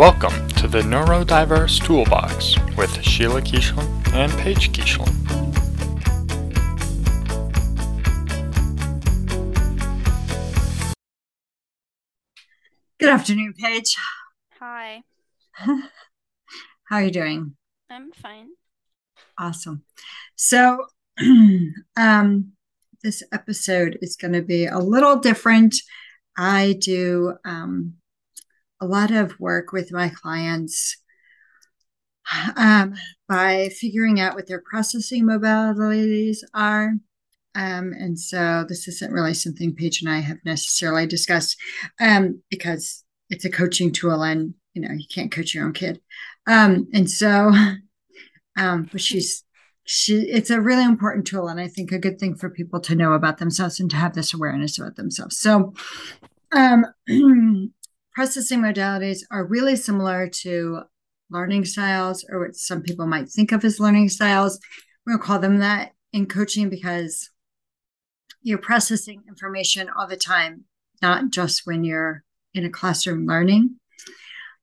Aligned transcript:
Welcome 0.00 0.48
to 0.52 0.66
the 0.66 0.80
Neurodiverse 0.80 1.84
Toolbox 1.84 2.56
with 2.74 3.02
Sheila 3.02 3.42
Keeshlin 3.42 3.86
and 4.14 4.32
Paige 4.38 4.72
Keeshlin. 4.72 5.12
Good 12.98 13.10
afternoon, 13.10 13.52
Paige. 13.58 13.94
Hi, 14.58 15.02
How 15.52 15.76
are 16.92 17.02
you 17.02 17.10
doing? 17.10 17.56
I'm 17.90 18.10
fine. 18.12 18.52
Awesome. 19.36 19.84
So, 20.34 20.86
um, 21.98 22.52
this 23.02 23.22
episode 23.34 23.98
is 24.00 24.16
going 24.16 24.32
to 24.32 24.40
be 24.40 24.64
a 24.64 24.78
little 24.78 25.16
different. 25.16 25.74
I 26.38 26.78
do 26.80 27.34
um, 27.44 27.99
a 28.80 28.86
lot 28.86 29.10
of 29.10 29.38
work 29.38 29.72
with 29.72 29.92
my 29.92 30.08
clients 30.08 30.96
um, 32.56 32.94
by 33.28 33.70
figuring 33.70 34.20
out 34.20 34.34
what 34.34 34.46
their 34.46 34.62
processing 34.62 35.24
modalities 35.24 36.38
are. 36.54 36.92
Um, 37.54 37.92
and 37.98 38.18
so 38.18 38.64
this 38.68 38.86
isn't 38.86 39.12
really 39.12 39.34
something 39.34 39.74
Paige 39.74 40.02
and 40.02 40.10
I 40.10 40.20
have 40.20 40.38
necessarily 40.44 41.06
discussed 41.06 41.56
um, 42.00 42.42
because 42.48 43.04
it's 43.28 43.44
a 43.44 43.50
coaching 43.50 43.92
tool 43.92 44.22
and 44.22 44.54
you 44.74 44.82
know 44.82 44.92
you 44.92 45.06
can't 45.12 45.32
coach 45.32 45.54
your 45.54 45.64
own 45.64 45.72
kid. 45.72 46.00
Um, 46.46 46.88
and 46.94 47.10
so, 47.10 47.52
um, 48.56 48.88
but 48.90 49.00
she's 49.00 49.44
she 49.84 50.14
it's 50.14 50.50
a 50.50 50.60
really 50.60 50.84
important 50.84 51.26
tool 51.26 51.48
and 51.48 51.58
I 51.58 51.66
think 51.66 51.90
a 51.90 51.98
good 51.98 52.20
thing 52.20 52.36
for 52.36 52.50
people 52.50 52.80
to 52.80 52.94
know 52.94 53.14
about 53.14 53.38
themselves 53.38 53.80
and 53.80 53.90
to 53.90 53.96
have 53.96 54.14
this 54.14 54.32
awareness 54.32 54.78
about 54.78 54.94
themselves. 54.94 55.38
So, 55.38 55.74
um, 56.52 56.86
processing 58.14 58.60
modalities 58.60 59.20
are 59.30 59.44
really 59.44 59.76
similar 59.76 60.28
to 60.28 60.82
learning 61.30 61.64
styles 61.64 62.24
or 62.28 62.40
what 62.40 62.56
some 62.56 62.82
people 62.82 63.06
might 63.06 63.28
think 63.28 63.52
of 63.52 63.64
as 63.64 63.80
learning 63.80 64.08
styles. 64.08 64.58
We'll 65.06 65.18
call 65.18 65.38
them 65.38 65.58
that 65.58 65.92
in 66.12 66.26
coaching 66.26 66.68
because 66.68 67.30
you're 68.42 68.58
processing 68.58 69.22
information 69.28 69.88
all 69.96 70.06
the 70.06 70.16
time, 70.16 70.64
not 71.02 71.30
just 71.30 71.66
when 71.66 71.84
you're 71.84 72.24
in 72.54 72.64
a 72.64 72.70
classroom 72.70 73.26
learning. 73.26 73.76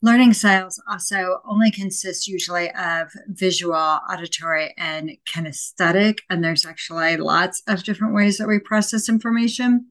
Learning 0.03 0.31
styles 0.31 0.81
also 0.88 1.41
only 1.49 1.71
consist 1.71 2.27
usually 2.27 2.69
of 2.71 3.11
visual, 3.30 3.73
auditory, 3.75 4.73
and 4.77 5.11
kinesthetic. 5.27 6.19
And 6.30 6.43
there's 6.43 6.66
actually 6.66 7.17
lots 7.17 7.64
of 7.67 7.83
different 7.83 8.14
ways 8.14 8.38
that 8.38 8.47
we 8.47 8.59
process 8.59 9.09
information. 9.09 9.88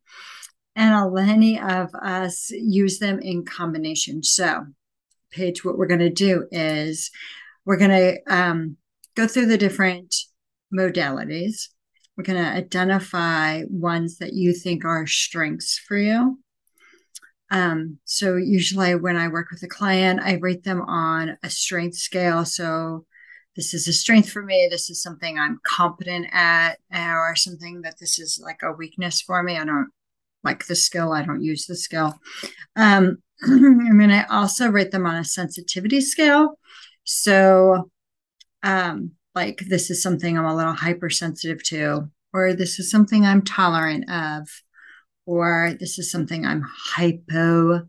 And 0.76 1.12
many 1.12 1.58
of 1.58 1.92
us 1.94 2.50
use 2.50 2.98
them 2.98 3.18
in 3.18 3.44
combination. 3.44 4.22
So, 4.22 4.66
Paige, 5.32 5.64
what 5.64 5.78
we're 5.78 5.86
going 5.86 6.00
to 6.00 6.10
do 6.10 6.46
is 6.52 7.10
we're 7.64 7.78
going 7.78 7.90
to 7.90 8.18
um, 8.28 8.76
go 9.14 9.26
through 9.26 9.46
the 9.46 9.58
different 9.58 10.14
modalities 10.72 11.68
we're 12.16 12.24
going 12.24 12.42
to 12.42 12.50
identify 12.50 13.62
ones 13.68 14.18
that 14.18 14.32
you 14.32 14.54
think 14.54 14.84
are 14.84 15.06
strengths 15.06 15.78
for 15.78 15.98
you. 15.98 16.38
Um, 17.50 17.98
so 18.04 18.36
usually 18.36 18.94
when 18.94 19.16
I 19.16 19.28
work 19.28 19.50
with 19.50 19.62
a 19.62 19.68
client, 19.68 20.20
I 20.20 20.34
rate 20.34 20.64
them 20.64 20.80
on 20.80 21.36
a 21.42 21.50
strength 21.50 21.96
scale. 21.96 22.44
So 22.44 23.04
this 23.54 23.74
is 23.74 23.86
a 23.86 23.92
strength 23.92 24.30
for 24.30 24.42
me. 24.42 24.66
This 24.70 24.90
is 24.90 25.02
something 25.02 25.38
I'm 25.38 25.60
competent 25.64 26.26
at, 26.32 26.78
or 26.92 27.36
something 27.36 27.82
that 27.82 27.98
this 28.00 28.18
is 28.18 28.40
like 28.42 28.60
a 28.62 28.72
weakness 28.72 29.20
for 29.20 29.42
me. 29.42 29.56
I 29.56 29.64
don't 29.64 29.90
like 30.46 30.66
the 30.66 30.74
skill. 30.74 31.12
I 31.12 31.22
don't 31.22 31.42
use 31.42 31.66
the 31.66 31.76
skill. 31.76 32.14
Um, 32.76 33.18
and 33.42 34.00
then 34.00 34.10
I 34.10 34.24
also 34.24 34.70
rate 34.70 34.92
them 34.92 35.04
on 35.04 35.16
a 35.16 35.24
sensitivity 35.24 36.00
scale. 36.00 36.58
So 37.04 37.90
um, 38.62 39.12
like 39.34 39.66
this 39.68 39.90
is 39.90 40.02
something 40.02 40.38
I'm 40.38 40.46
a 40.46 40.56
little 40.56 40.72
hypersensitive 40.72 41.62
to, 41.64 42.10
or 42.32 42.54
this 42.54 42.78
is 42.78 42.90
something 42.90 43.24
I'm 43.26 43.42
tolerant 43.42 44.10
of, 44.10 44.48
or 45.26 45.74
this 45.78 45.98
is 45.98 46.10
something 46.10 46.46
I'm 46.46 46.64
hypo 46.66 47.86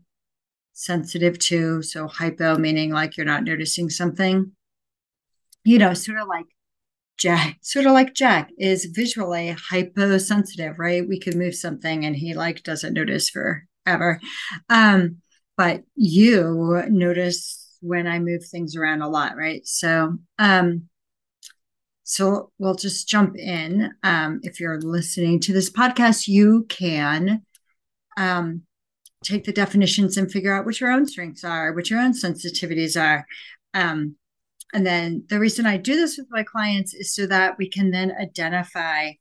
sensitive 0.74 1.38
to. 1.38 1.82
So 1.82 2.06
hypo 2.06 2.56
meaning 2.56 2.92
like 2.92 3.16
you're 3.16 3.26
not 3.26 3.44
noticing 3.44 3.90
something. 3.90 4.52
You 5.64 5.78
know, 5.78 5.94
sort 5.94 6.18
of 6.18 6.28
like 6.28 6.46
Jack, 7.18 7.58
sort 7.62 7.86
of 7.86 7.92
like 7.92 8.14
Jack 8.14 8.50
is 8.58 8.86
visually 8.86 9.54
hyposensitive, 9.70 10.78
right? 10.78 11.06
We 11.06 11.18
could 11.18 11.34
move 11.34 11.54
something 11.54 12.04
and 12.04 12.16
he 12.16 12.34
like 12.34 12.62
doesn't 12.62 12.94
notice 12.94 13.28
forever. 13.28 14.20
Um, 14.68 15.16
but 15.56 15.82
you 15.96 16.84
notice 16.88 17.76
when 17.80 18.06
I 18.06 18.18
move 18.20 18.44
things 18.44 18.76
around 18.76 19.02
a 19.02 19.08
lot, 19.08 19.36
right? 19.36 19.66
So 19.66 20.18
um 20.38 20.88
so 22.08 22.52
we'll 22.58 22.74
just 22.74 23.06
jump 23.06 23.36
in. 23.36 23.92
Um, 24.02 24.40
if 24.42 24.60
you're 24.60 24.80
listening 24.80 25.40
to 25.40 25.52
this 25.52 25.68
podcast, 25.68 26.26
you 26.26 26.64
can 26.70 27.42
um, 28.16 28.62
take 29.22 29.44
the 29.44 29.52
definitions 29.52 30.16
and 30.16 30.32
figure 30.32 30.54
out 30.54 30.64
what 30.64 30.80
your 30.80 30.90
own 30.90 31.06
strengths 31.06 31.44
are, 31.44 31.74
what 31.74 31.90
your 31.90 32.00
own 32.00 32.14
sensitivities 32.14 32.98
are. 32.98 33.26
Um, 33.74 34.16
and 34.72 34.86
then 34.86 35.24
the 35.28 35.38
reason 35.38 35.66
I 35.66 35.76
do 35.76 35.96
this 35.96 36.18
with 36.18 36.26
my 36.30 36.42
clients 36.42 36.94
is 36.94 37.14
so 37.14 37.26
that 37.26 37.56
we 37.58 37.68
can 37.68 37.90
then 37.90 38.12
identify 38.20 39.12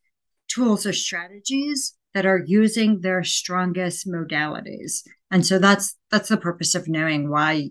tools 0.48 0.86
or 0.86 0.94
strategies 0.94 1.96
that 2.14 2.26
are 2.26 2.44
using 2.46 3.02
their 3.02 3.24
strongest 3.24 4.08
modalities. 4.08 5.04
And 5.32 5.46
so 5.46 5.60
that's 5.60 5.96
that's 6.12 6.30
the 6.30 6.38
purpose 6.38 6.76
of 6.76 6.88
knowing 6.88 7.30
why, 7.30 7.70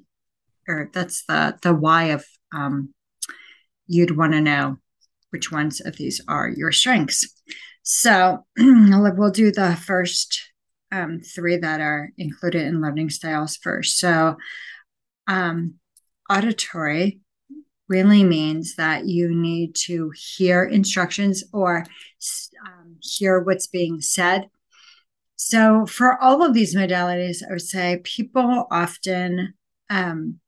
or 0.69 0.91
that's 0.93 1.25
the 1.27 1.59
the 1.63 1.75
why 1.75 2.05
of 2.05 2.25
um, 2.55 2.95
you'd 3.87 4.17
want 4.17 4.33
to 4.33 4.41
know 4.41 4.77
which 5.31 5.53
ones 5.53 5.81
of 5.81 5.97
these 5.97 6.21
are 6.29 6.49
your 6.49 6.73
strengths. 6.73 7.29
So 7.83 8.47
we'll 8.59 9.31
do 9.31 9.53
the 9.53 9.77
first 9.77 10.43
um, 10.93 11.21
three 11.21 11.57
that 11.59 11.81
are 11.81 12.11
included 12.17 12.63
in 12.63 12.81
learning 12.81 13.11
styles 13.11 13.57
first. 13.57 13.99
So 13.99 14.37
um, 15.27 15.75
auditory 16.31 17.21
really 17.89 18.25
means 18.25 18.75
that 18.77 19.07
you 19.07 19.35
need 19.35 19.75
to 19.75 20.13
hear 20.15 20.65
instructions 20.65 21.45
or 21.53 21.85
um, 22.67 22.97
hear 23.01 23.41
what's 23.41 23.67
being 23.67 24.01
said. 24.01 24.49
So 25.37 25.87
for 25.87 26.21
all 26.21 26.43
of 26.43 26.55
these 26.55 26.75
modalities, 26.75 27.43
I 27.47 27.53
would 27.53 27.63
say 27.63 28.01
people 28.03 28.67
often 28.71 29.55
um, 29.91 30.41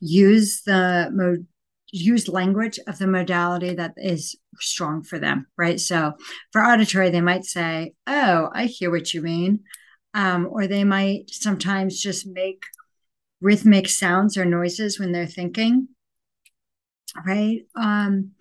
use 0.00 0.62
the 0.62 1.44
use 1.92 2.28
language 2.28 2.78
of 2.86 2.98
the 2.98 3.06
modality 3.06 3.74
that 3.74 3.94
is 3.96 4.36
strong 4.60 5.02
for 5.02 5.18
them, 5.18 5.46
right? 5.56 5.80
So 5.80 6.14
for 6.52 6.62
auditory, 6.62 7.10
they 7.10 7.20
might 7.20 7.44
say, 7.44 7.94
Oh, 8.06 8.48
I 8.54 8.66
hear 8.66 8.90
what 8.90 9.12
you 9.12 9.22
mean. 9.22 9.60
Um, 10.14 10.48
or 10.50 10.66
they 10.66 10.84
might 10.84 11.30
sometimes 11.30 12.00
just 12.00 12.26
make 12.26 12.64
rhythmic 13.40 13.88
sounds 13.88 14.36
or 14.36 14.44
noises 14.44 14.98
when 14.98 15.12
they're 15.12 15.26
thinking, 15.26 15.88
right? 17.24 17.62
Um, 17.76 18.32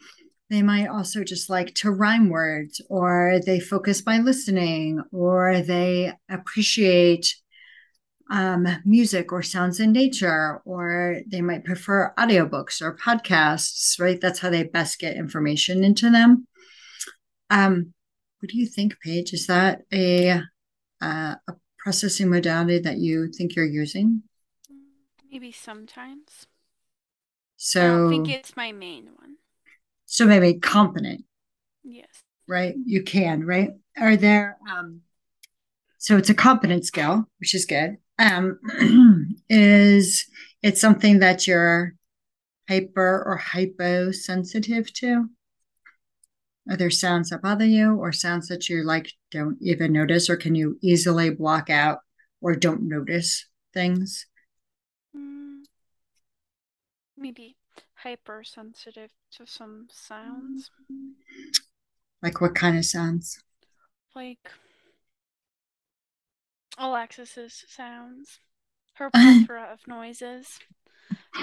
they 0.50 0.62
might 0.64 0.88
also 0.88 1.24
just 1.24 1.50
like 1.50 1.76
to 1.76 1.92
rhyme 1.92 2.30
words, 2.30 2.82
or 2.90 3.40
they 3.46 3.60
focus 3.60 4.02
by 4.02 4.18
listening, 4.18 5.02
or 5.12 5.62
they 5.62 6.14
appreciate 6.30 7.36
um, 8.32 8.68
music 8.86 9.32
or 9.32 9.44
sounds 9.44 9.80
in 9.80 9.92
nature, 9.92 10.62
or 10.66 11.22
they 11.28 11.42
might 11.42 11.66
prefer 11.66 12.14
audiobooks 12.18 12.82
or 12.82 12.96
podcasts, 12.96 14.00
right? 14.00 14.20
That's 14.20 14.40
how 14.40 14.50
they 14.50 14.64
best 14.64 15.00
get 15.00 15.16
information 15.16 15.84
into 15.84 16.10
them. 16.10 16.48
Um, 17.50 17.94
what 18.40 18.50
do 18.50 18.58
you 18.58 18.68
think, 18.68 18.96
Paige? 19.04 19.34
Is 19.34 19.48
that 19.48 19.82
a, 19.94 20.42
uh, 21.02 21.36
a 21.48 21.54
processing 21.78 22.30
modality 22.30 22.80
that 22.80 22.98
you 22.98 23.32
think 23.32 23.56
you're 23.56 23.66
using? 23.66 24.24
Maybe 25.32 25.52
sometimes. 25.52 26.48
So 27.62 28.08
I 28.08 28.10
think 28.10 28.30
it's 28.30 28.58
my 28.58 28.72
main 28.72 29.10
one. 29.16 29.36
So 30.06 30.26
maybe 30.26 30.56
competent. 30.56 31.26
Yes. 31.84 32.08
Right. 32.48 32.74
You 32.84 33.04
can, 33.04 33.46
right? 33.46 33.72
Are 34.00 34.16
there 34.16 34.58
um 34.68 35.02
so 36.00 36.18
it's 36.18 36.30
a 36.30 36.34
competent 36.34 36.86
skill, 36.86 37.28
which 37.40 37.54
is 37.54 37.66
good 37.66 37.98
um, 38.20 38.60
is 39.50 40.28
it 40.62 40.78
something 40.78 41.20
that 41.20 41.48
you're 41.48 41.96
hyper 42.68 43.24
or 43.26 43.38
hyposensitive 43.38 44.94
to? 44.94 45.30
Are 46.70 46.78
there 46.78 46.92
sounds 46.92 47.30
that 47.30 47.42
bother 47.42 47.66
you 47.66 47.96
or 47.96 48.12
sounds 48.12 48.48
that 48.50 48.70
you 48.70 48.84
like 48.84 49.12
don't 49.32 49.58
even 49.62 49.94
notice 49.94 50.30
or 50.30 50.36
can 50.36 50.54
you 50.54 50.78
easily 50.82 51.32
block 51.32 51.70
out 51.70 52.00
or 52.42 52.56
don't 52.56 52.84
notice 52.84 53.48
things? 53.74 54.28
Mm, 57.20 57.22
maybe 57.22 57.56
hypersensitive 57.96 59.12
to 59.32 59.46
some 59.46 59.88
sounds. 59.92 60.72
Like 62.22 62.42
what 62.42 62.56
kind 62.56 62.78
of 62.78 62.86
sounds? 62.86 63.44
Like 64.16 64.52
Alexis's 66.78 67.66
sounds, 67.68 68.40
her 68.96 69.10
plethora 69.14 69.70
of 69.72 69.88
noises. 69.88 70.60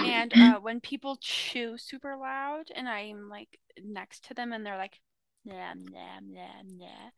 And 0.03 0.33
uh, 0.33 0.59
when 0.61 0.79
people 0.79 1.17
chew 1.19 1.77
super 1.77 2.15
loud 2.15 2.65
and 2.75 2.87
I'm 2.87 3.29
like 3.29 3.59
next 3.83 4.25
to 4.25 4.33
them 4.33 4.53
and 4.53 4.65
they're 4.65 4.77
like, 4.77 4.99
nah, 5.45 5.73
nah, 5.73 6.19
nah, 6.21 6.61
nah. 6.77 7.11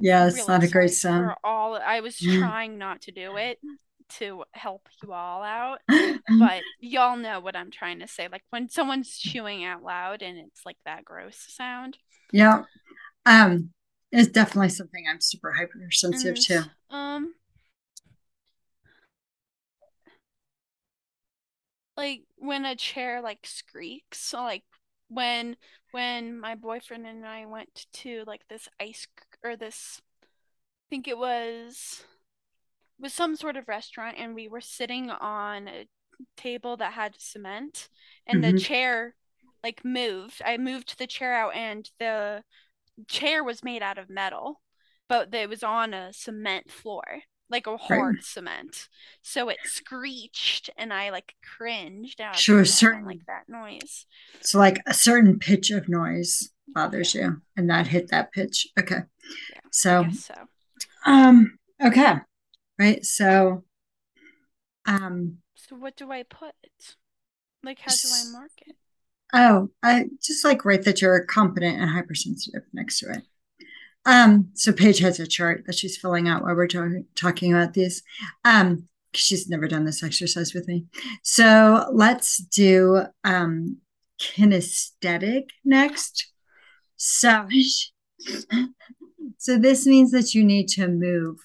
Yeah, 0.00 0.26
it's 0.26 0.48
not 0.48 0.64
a 0.64 0.68
great 0.68 0.90
sound. 0.90 1.32
all 1.44 1.76
I 1.76 2.00
was 2.00 2.18
trying 2.18 2.76
not 2.76 3.02
to 3.02 3.12
do 3.12 3.36
it 3.36 3.60
to 4.18 4.44
help 4.52 4.88
you 5.02 5.12
all 5.12 5.42
out, 5.42 5.78
but 6.38 6.62
y'all 6.80 7.16
know 7.16 7.40
what 7.40 7.56
I'm 7.56 7.70
trying 7.70 8.00
to 8.00 8.08
say. 8.08 8.28
Like 8.30 8.44
when 8.50 8.68
someone's 8.68 9.18
chewing 9.18 9.64
out 9.64 9.82
loud 9.82 10.22
and 10.22 10.38
it's 10.38 10.64
like 10.64 10.78
that 10.84 11.04
gross 11.04 11.36
sound. 11.48 11.98
Yeah. 12.32 12.64
Um, 13.26 13.70
it's 14.10 14.28
definitely 14.28 14.70
something 14.70 15.04
I'm 15.08 15.20
super 15.20 15.52
hypersensitive 15.52 16.36
and, 16.36 16.44
to. 16.46 16.70
Um, 16.90 17.34
like 21.96 22.22
when 22.36 22.64
a 22.64 22.76
chair 22.76 23.20
like 23.22 23.40
squeaks 23.44 24.18
so 24.18 24.42
like 24.42 24.64
when 25.08 25.56
when 25.92 26.40
my 26.40 26.54
boyfriend 26.54 27.06
and 27.06 27.26
I 27.26 27.46
went 27.46 27.86
to 27.92 28.24
like 28.26 28.42
this 28.48 28.68
ice 28.80 29.06
or 29.44 29.56
this 29.56 30.00
I 30.22 30.86
think 30.90 31.06
it 31.06 31.18
was 31.18 32.04
was 33.02 33.12
some 33.12 33.36
sort 33.36 33.56
of 33.56 33.68
restaurant 33.68 34.16
and 34.18 34.34
we 34.34 34.48
were 34.48 34.60
sitting 34.60 35.10
on 35.10 35.68
a 35.68 35.86
table 36.36 36.76
that 36.76 36.92
had 36.92 37.14
cement 37.18 37.88
and 38.26 38.42
mm-hmm. 38.42 38.54
the 38.54 38.60
chair 38.60 39.14
like 39.62 39.84
moved. 39.84 40.40
I 40.44 40.56
moved 40.56 40.98
the 40.98 41.06
chair 41.06 41.34
out 41.34 41.54
and 41.54 41.88
the 41.98 42.42
chair 43.08 43.44
was 43.44 43.64
made 43.64 43.82
out 43.82 43.98
of 43.98 44.08
metal, 44.08 44.60
but 45.08 45.34
it 45.34 45.48
was 45.48 45.62
on 45.62 45.92
a 45.92 46.12
cement 46.12 46.70
floor 46.70 47.02
like 47.52 47.66
a 47.66 47.76
hard 47.76 48.16
right. 48.16 48.24
cement. 48.24 48.88
So 49.20 49.48
it 49.50 49.58
screeched 49.64 50.70
and 50.76 50.92
I 50.92 51.10
like 51.10 51.34
cringed. 51.44 52.20
out. 52.20 52.34
sure, 52.34 52.64
certain 52.64 53.04
like 53.04 53.26
that 53.26 53.44
noise. 53.46 54.06
So 54.40 54.58
like 54.58 54.80
a 54.86 54.94
certain 54.94 55.38
pitch 55.38 55.70
of 55.70 55.88
noise 55.88 56.50
bothers 56.66 57.14
yeah. 57.14 57.22
you, 57.22 57.42
and 57.56 57.68
that 57.70 57.86
hit 57.86 58.08
that 58.08 58.32
pitch. 58.32 58.66
Okay. 58.80 59.02
Yeah, 59.52 59.60
so, 59.70 60.06
so. 60.12 60.34
Um. 61.04 61.58
Okay. 61.84 62.16
Right. 62.82 63.04
So. 63.06 63.62
Um. 64.86 65.38
So 65.54 65.76
what 65.76 65.94
do 65.94 66.10
I 66.10 66.24
put? 66.24 66.54
Like, 67.62 67.78
how 67.78 67.92
do 67.92 68.08
I 68.12 68.32
mark 68.32 68.50
it? 68.66 68.74
Oh, 69.32 69.70
I 69.84 70.06
just 70.20 70.44
like 70.44 70.64
write 70.64 70.82
that 70.82 71.00
you're 71.00 71.24
competent 71.24 71.80
and 71.80 71.88
hypersensitive 71.88 72.64
next 72.72 72.98
to 72.98 73.12
it. 73.12 73.22
Um, 74.04 74.48
so 74.54 74.72
Paige 74.72 74.98
has 74.98 75.20
a 75.20 75.28
chart 75.28 75.62
that 75.66 75.76
she's 75.76 75.96
filling 75.96 76.28
out 76.28 76.42
while 76.42 76.56
we're 76.56 76.66
talk- 76.66 77.04
talking 77.14 77.52
about 77.54 77.74
these. 77.74 78.02
Um, 78.44 78.88
she's 79.14 79.48
never 79.48 79.68
done 79.68 79.84
this 79.84 80.02
exercise 80.02 80.52
with 80.52 80.66
me. 80.66 80.86
So 81.22 81.88
let's 81.92 82.38
do 82.38 83.02
um, 83.22 83.76
kinesthetic 84.20 85.50
next. 85.64 86.32
So, 86.96 87.46
so 89.38 89.56
this 89.56 89.86
means 89.86 90.10
that 90.10 90.34
you 90.34 90.42
need 90.42 90.66
to 90.70 90.88
move 90.88 91.38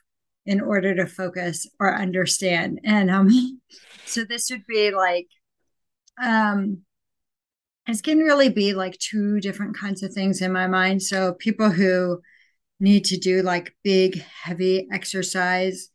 in 0.48 0.62
order 0.62 0.96
to 0.96 1.06
focus 1.06 1.68
or 1.80 1.94
understand. 1.94 2.80
And 2.84 3.12
um, 3.12 3.62
so 4.06 4.24
this 4.24 4.50
would 4.50 4.66
be 4.66 4.92
like, 4.92 5.28
um, 6.22 6.80
it 7.88 8.02
can 8.02 8.20
really 8.20 8.50
be 8.50 8.74
like 8.74 8.98
two 8.98 9.40
different 9.40 9.78
kinds 9.78 10.02
of 10.02 10.14
things 10.14 10.42
in 10.42 10.52
my 10.52 10.68
mind. 10.68 11.04
So 11.04 11.34
people 11.34 11.70
who 11.70 12.22
need 12.80 13.06
to 13.06 13.18
do 13.18 13.42
like 13.42 13.76
big, 13.84 14.22
heavy 14.22 14.88
exercise 14.92 15.90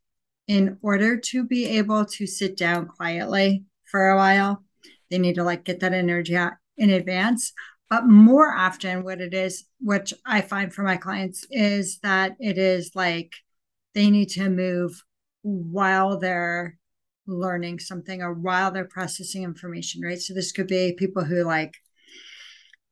in 0.49 0.79
order 0.83 1.17
to 1.17 1.45
be 1.45 1.67
able 1.79 2.05
to 2.05 2.27
sit 2.27 2.57
down 2.57 2.87
quietly 2.87 3.65
for 3.91 4.11
a 4.11 4.17
while. 4.17 4.65
They 5.11 5.19
need 5.19 5.35
to 5.37 5.45
like 5.45 5.65
get 5.65 5.81
that 5.81 5.93
energy 5.93 6.37
out 6.37 6.55
in 6.77 6.91
advance. 6.91 7.53
But 7.91 8.07
more 8.07 8.55
often, 8.55 9.05
what 9.05 9.21
it 9.21 9.35
is, 9.35 9.67
which 9.79 10.15
I 10.25 10.41
find 10.41 10.73
for 10.73 10.83
my 10.83 10.97
clients, 10.97 11.47
is 11.51 11.99
that 12.03 12.37
it 12.41 12.57
is 12.57 12.93
like 12.95 13.35
they 13.95 14.11
need 14.11 14.31
to 14.31 14.49
move 14.49 15.03
while 15.43 16.19
they're 16.19 16.79
learning 17.27 17.79
something 17.79 18.23
or 18.23 18.33
while 18.33 18.71
they're 18.71 18.85
processing 18.85 19.43
information, 19.45 20.03
right? 20.03 20.21
So 20.21 20.35
this 20.35 20.53
could 20.53 20.67
be 20.67 20.95
people 20.99 21.25
who 21.25 21.45
like 21.45 21.75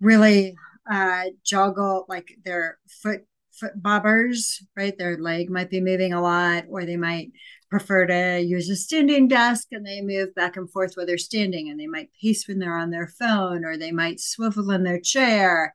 really 0.00 0.55
uh, 0.91 1.25
joggle 1.44 2.05
like 2.08 2.32
their 2.44 2.79
foot 3.02 3.23
foot 3.52 3.81
bobbers, 3.81 4.62
right? 4.76 4.97
Their 4.97 5.19
leg 5.19 5.50
might 5.50 5.70
be 5.70 5.81
moving 5.81 6.12
a 6.12 6.23
lot, 6.23 6.64
or 6.70 6.85
they 6.85 6.97
might 6.97 7.31
prefer 7.70 8.06
to 8.06 8.41
use 8.41 8.69
a 8.70 8.76
standing 8.76 9.29
desk 9.29 9.69
and 9.70 9.87
they 9.87 10.00
move 10.00 10.35
back 10.35 10.56
and 10.56 10.70
forth 10.70 10.94
while 10.94 11.06
they're 11.06 11.19
standing, 11.19 11.69
and 11.69 11.79
they 11.79 11.87
might 11.87 12.11
pace 12.20 12.49
when 12.49 12.58
they're 12.58 12.76
on 12.76 12.91
their 12.91 13.08
phone, 13.08 13.64
or 13.64 13.76
they 13.76 13.93
might 13.93 14.20
swivel 14.20 14.70
in 14.70 14.85
their 14.85 15.00
chair, 15.00 15.75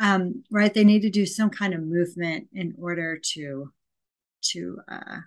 um, 0.00 0.44
right? 0.50 0.72
They 0.72 0.84
need 0.84 1.02
to 1.02 1.10
do 1.10 1.26
some 1.26 1.50
kind 1.50 1.74
of 1.74 1.82
movement 1.82 2.48
in 2.52 2.74
order 2.78 3.20
to 3.34 3.72
to 4.42 4.78
uh, 4.90 5.18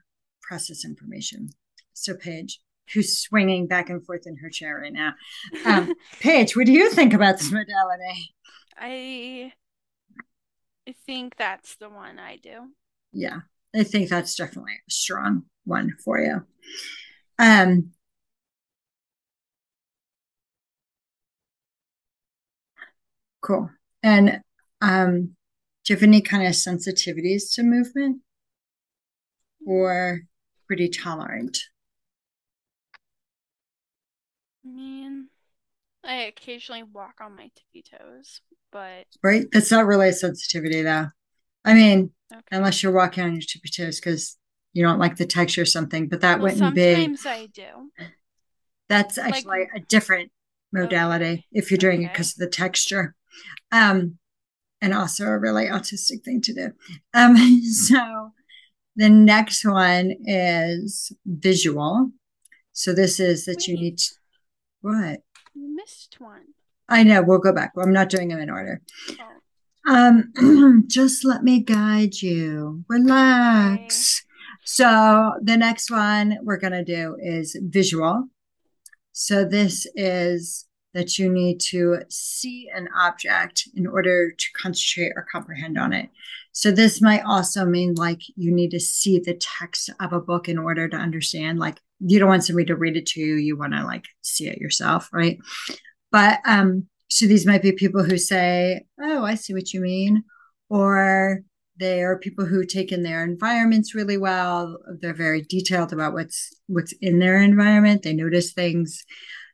process 0.42 0.86
information. 0.86 1.50
So, 1.94 2.16
Paige, 2.16 2.60
who's 2.94 3.20
swinging 3.20 3.68
back 3.68 3.90
and 3.90 4.06
forth 4.06 4.26
in 4.26 4.38
her 4.38 4.50
chair 4.50 4.80
right 4.82 4.94
now, 4.94 5.14
um, 5.66 5.94
Paige, 6.20 6.56
what 6.56 6.66
do 6.66 6.72
you 6.72 6.90
think 6.92 7.14
about 7.14 7.38
this 7.38 7.52
modality? 7.52 8.34
I 8.78 9.54
I 10.88 10.96
think 11.06 11.36
that's 11.36 11.76
the 11.76 11.90
one 11.90 12.18
I 12.18 12.38
do. 12.38 12.70
Yeah, 13.12 13.42
I 13.76 13.84
think 13.84 14.10
that's 14.10 14.36
definitely 14.36 14.74
a 14.88 14.92
strong 14.92 15.44
one 15.66 15.94
for 16.04 16.20
you. 16.20 16.46
Um, 17.38 17.92
cool. 23.42 23.70
And 24.02 24.42
um, 24.82 25.36
do 25.86 25.94
you 25.94 25.96
have 25.96 26.04
any 26.04 26.22
kind 26.22 26.46
of 26.46 26.54
sensitivities 26.54 27.54
to 27.54 27.64
movement 27.64 28.22
or 29.66 30.22
pretty 30.68 30.90
tolerant? 30.90 31.58
I 34.66 34.70
mean, 34.70 35.30
I 36.04 36.24
occasionally 36.24 36.84
walk 36.84 37.16
on 37.22 37.36
my 37.36 37.50
tippy 37.56 37.84
toes, 37.84 38.42
but 38.72 39.06
right 39.24 39.46
that's 39.52 39.72
not 39.72 39.86
really 39.86 40.10
a 40.10 40.14
sensitivity 40.14 40.82
though 40.82 41.08
i 41.66 41.74
mean 41.74 42.12
okay. 42.32 42.42
unless 42.52 42.82
you're 42.82 42.92
walking 42.92 43.24
on 43.24 43.34
your 43.34 43.42
tippy 43.42 43.70
toes 43.70 44.00
because 44.00 44.38
you 44.74 44.84
don't 44.84 45.00
like 45.00 45.18
the 45.18 45.26
texture 45.26 45.62
or 45.62 45.66
something 45.66 46.08
but 46.08 46.22
that 46.22 46.40
well, 46.40 46.54
wouldn't 46.54 46.76
be 46.76 46.94
sometimes 46.94 47.26
i 47.26 47.46
do 47.48 47.92
that's 48.88 49.18
actually 49.18 49.62
like, 49.62 49.70
a 49.76 49.80
different 49.82 50.32
modality 50.72 51.26
okay. 51.26 51.46
if 51.52 51.72
you're 51.72 51.78
doing 51.78 52.00
okay. 52.00 52.06
it 52.06 52.14
because 52.14 52.32
of 52.32 52.38
the 52.38 52.48
texture 52.48 53.16
um 53.72 54.18
and 54.82 54.94
also 54.94 55.26
a 55.26 55.38
really 55.38 55.66
autistic 55.66 56.24
thing 56.24 56.42
to 56.42 56.54
do 56.54 56.72
um 57.14 57.36
so 57.72 58.32
the 59.00 59.10
next 59.10 59.66
one 59.66 60.14
is 60.26 61.12
visual 61.26 62.12
so 62.72 62.94
this 62.94 63.20
is 63.20 63.46
that 63.46 63.58
Wait. 63.58 63.68
you 63.68 63.76
need 63.76 63.98
to, 63.98 64.14
what 64.82 65.20
you 65.56 65.76
missed 65.76 66.16
one 66.20 66.46
I 66.90 67.04
know. 67.04 67.22
We'll 67.22 67.38
go 67.38 67.54
back. 67.54 67.74
I'm 67.78 67.94
not 67.94 68.10
doing 68.10 68.30
them 68.30 68.40
in 68.40 68.50
order. 68.50 68.82
Um, 69.88 70.84
just 70.88 71.24
let 71.24 71.44
me 71.44 71.62
guide 71.62 72.16
you. 72.22 72.84
Relax. 72.88 74.22
Okay. 74.22 74.60
So 74.66 75.34
the 75.42 75.58
next 75.58 75.90
one 75.92 76.38
we're 76.44 76.58
going 76.58 76.74
to 76.74 76.84
do 76.84 77.16
is 77.20 77.56
visual. 77.62 78.28
So 79.14 79.46
this 79.46 79.88
is 79.96 80.66
that 80.94 81.20
you 81.20 81.32
need 81.32 81.60
to 81.60 82.00
see 82.10 82.70
an 82.74 82.88
object 82.98 83.68
in 83.76 83.86
order 83.86 84.32
to 84.32 84.46
concentrate 84.58 85.12
or 85.16 85.26
comprehend 85.32 85.78
on 85.78 85.94
it. 85.94 86.10
So 86.52 86.72
this 86.72 87.02
might 87.02 87.24
also 87.24 87.66
mean 87.66 87.94
like 87.94 88.22
you 88.36 88.52
need 88.52 88.72
to 88.72 88.80
see 88.80 89.20
the 89.20 89.36
text 89.36 89.90
of 90.00 90.14
a 90.14 90.20
book 90.20 90.50
in 90.50 90.58
order 90.58 90.90
to 90.90 90.98
understand. 90.98 91.60
Like 91.60 91.80
you 92.00 92.20
don't 92.20 92.30
want 92.30 92.44
somebody 92.44 92.66
to 92.66 92.76
read 92.76 92.98
it 92.98 93.06
to 93.08 93.20
you, 93.20 93.36
you 93.36 93.58
want 93.58 93.74
to 93.74 93.84
like 93.84 94.06
see 94.22 94.48
it 94.48 94.58
yourself, 94.58 95.10
right? 95.14 95.38
But 96.12 96.40
um, 96.46 96.88
so 97.10 97.28
these 97.28 97.46
might 97.46 97.62
be 97.62 97.72
people 97.72 98.04
who 98.04 98.18
say, 98.18 98.86
"Oh, 99.00 99.24
I 99.24 99.36
see 99.36 99.54
what 99.54 99.74
you 99.74 99.82
mean," 99.82 100.24
or 100.70 101.44
they 101.80 102.04
are 102.04 102.18
people 102.18 102.46
who 102.46 102.66
take 102.66 102.92
in 102.92 103.04
their 103.04 103.24
environments 103.24 103.96
really 103.96 104.18
well. 104.18 104.78
They're 105.02 105.14
very 105.14 105.42
detailed 105.42 105.94
about 105.94 106.14
what's 106.14 106.54
what's 106.68 106.94
in 107.02 107.20
their 107.20 107.42
environment. 107.42 108.04
They 108.04 108.14
notice 108.14 108.54
things. 108.54 109.06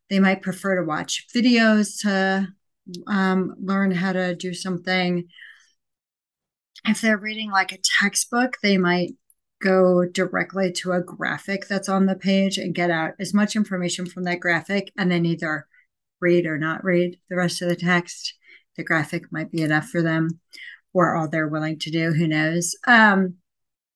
They 0.09 0.19
might 0.19 0.41
prefer 0.41 0.79
to 0.79 0.87
watch 0.87 1.27
videos 1.35 2.01
to 2.01 2.47
um, 3.07 3.55
learn 3.59 3.91
how 3.91 4.13
to 4.13 4.35
do 4.35 4.53
something. 4.53 5.27
If 6.85 7.01
they're 7.01 7.17
reading 7.17 7.49
like 7.49 7.71
a 7.71 7.79
textbook, 7.99 8.57
they 8.61 8.77
might 8.77 9.13
go 9.61 10.05
directly 10.05 10.71
to 10.71 10.91
a 10.91 11.01
graphic 11.01 11.67
that's 11.67 11.89
on 11.89 12.05
the 12.05 12.15
page 12.15 12.57
and 12.57 12.75
get 12.75 12.91
out 12.91 13.13
as 13.19 13.33
much 13.33 13.55
information 13.55 14.05
from 14.05 14.23
that 14.23 14.39
graphic 14.39 14.91
and 14.97 15.11
then 15.11 15.25
either 15.25 15.67
read 16.19 16.45
or 16.45 16.57
not 16.57 16.83
read 16.83 17.17
the 17.29 17.35
rest 17.35 17.61
of 17.61 17.69
the 17.69 17.75
text. 17.75 18.35
The 18.77 18.83
graphic 18.83 19.31
might 19.31 19.51
be 19.51 19.61
enough 19.61 19.87
for 19.87 20.01
them, 20.01 20.39
or 20.93 21.15
all 21.15 21.29
they're 21.29 21.47
willing 21.47 21.79
to 21.79 21.91
do. 21.91 22.11
Who 22.11 22.27
knows? 22.27 22.75
Um, 22.85 23.35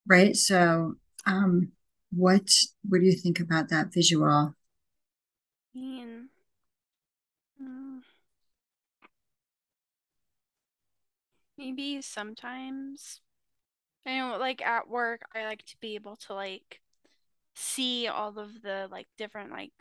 right. 0.08 0.36
So, 0.36 0.96
um, 1.26 1.74
what 2.12 2.50
what 2.88 3.00
do 3.00 3.06
you 3.06 3.16
think 3.16 3.40
about 3.40 3.70
that 3.70 3.94
visual? 3.94 4.56
mean? 5.74 6.30
Mm. 7.62 8.02
Maybe 11.58 12.02
sometimes. 12.02 13.22
I 14.06 14.18
know, 14.20 14.38
like 14.40 14.62
at 14.62 14.90
work, 14.90 15.24
I 15.36 15.46
like 15.46 15.66
to 15.68 15.78
be 15.80 15.96
able 15.96 16.16
to 16.18 16.34
like 16.34 16.82
see 17.56 18.08
all 18.08 18.40
of 18.40 18.62
the 18.64 18.88
like 18.92 19.08
different 19.18 19.52
like 19.52 19.74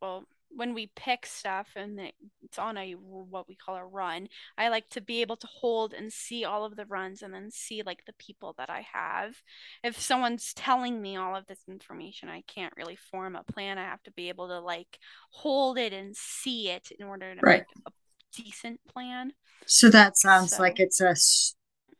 well 0.00 0.26
when 0.50 0.74
we 0.74 0.90
pick 0.96 1.26
stuff 1.26 1.68
and 1.76 2.00
it's 2.42 2.58
on 2.58 2.76
a 2.78 2.92
what 2.92 3.48
we 3.48 3.54
call 3.54 3.76
a 3.76 3.84
run 3.84 4.28
i 4.56 4.68
like 4.68 4.88
to 4.88 5.00
be 5.00 5.20
able 5.20 5.36
to 5.36 5.46
hold 5.46 5.92
and 5.92 6.12
see 6.12 6.44
all 6.44 6.64
of 6.64 6.76
the 6.76 6.86
runs 6.86 7.22
and 7.22 7.34
then 7.34 7.50
see 7.50 7.82
like 7.84 8.04
the 8.06 8.12
people 8.14 8.54
that 8.58 8.70
i 8.70 8.86
have. 8.92 9.34
If 9.82 10.00
someone's 10.00 10.52
telling 10.54 11.00
me 11.00 11.16
all 11.16 11.36
of 11.36 11.46
this 11.46 11.60
information 11.68 12.28
i 12.28 12.42
can't 12.46 12.74
really 12.76 12.96
form 12.96 13.36
a 13.36 13.42
plan. 13.44 13.78
I 13.78 13.84
have 13.84 14.02
to 14.04 14.12
be 14.12 14.28
able 14.28 14.48
to 14.48 14.60
like 14.60 14.98
hold 15.30 15.78
it 15.78 15.92
and 15.92 16.16
see 16.16 16.70
it 16.70 16.88
in 16.98 17.06
order 17.06 17.34
to 17.34 17.40
right. 17.42 17.64
make 17.76 17.86
a 17.86 18.42
decent 18.42 18.80
plan. 18.92 19.32
So 19.66 19.90
that 19.90 20.16
sounds 20.16 20.56
so, 20.56 20.62
like 20.62 20.78
it's 20.78 21.00
a, 21.00 21.14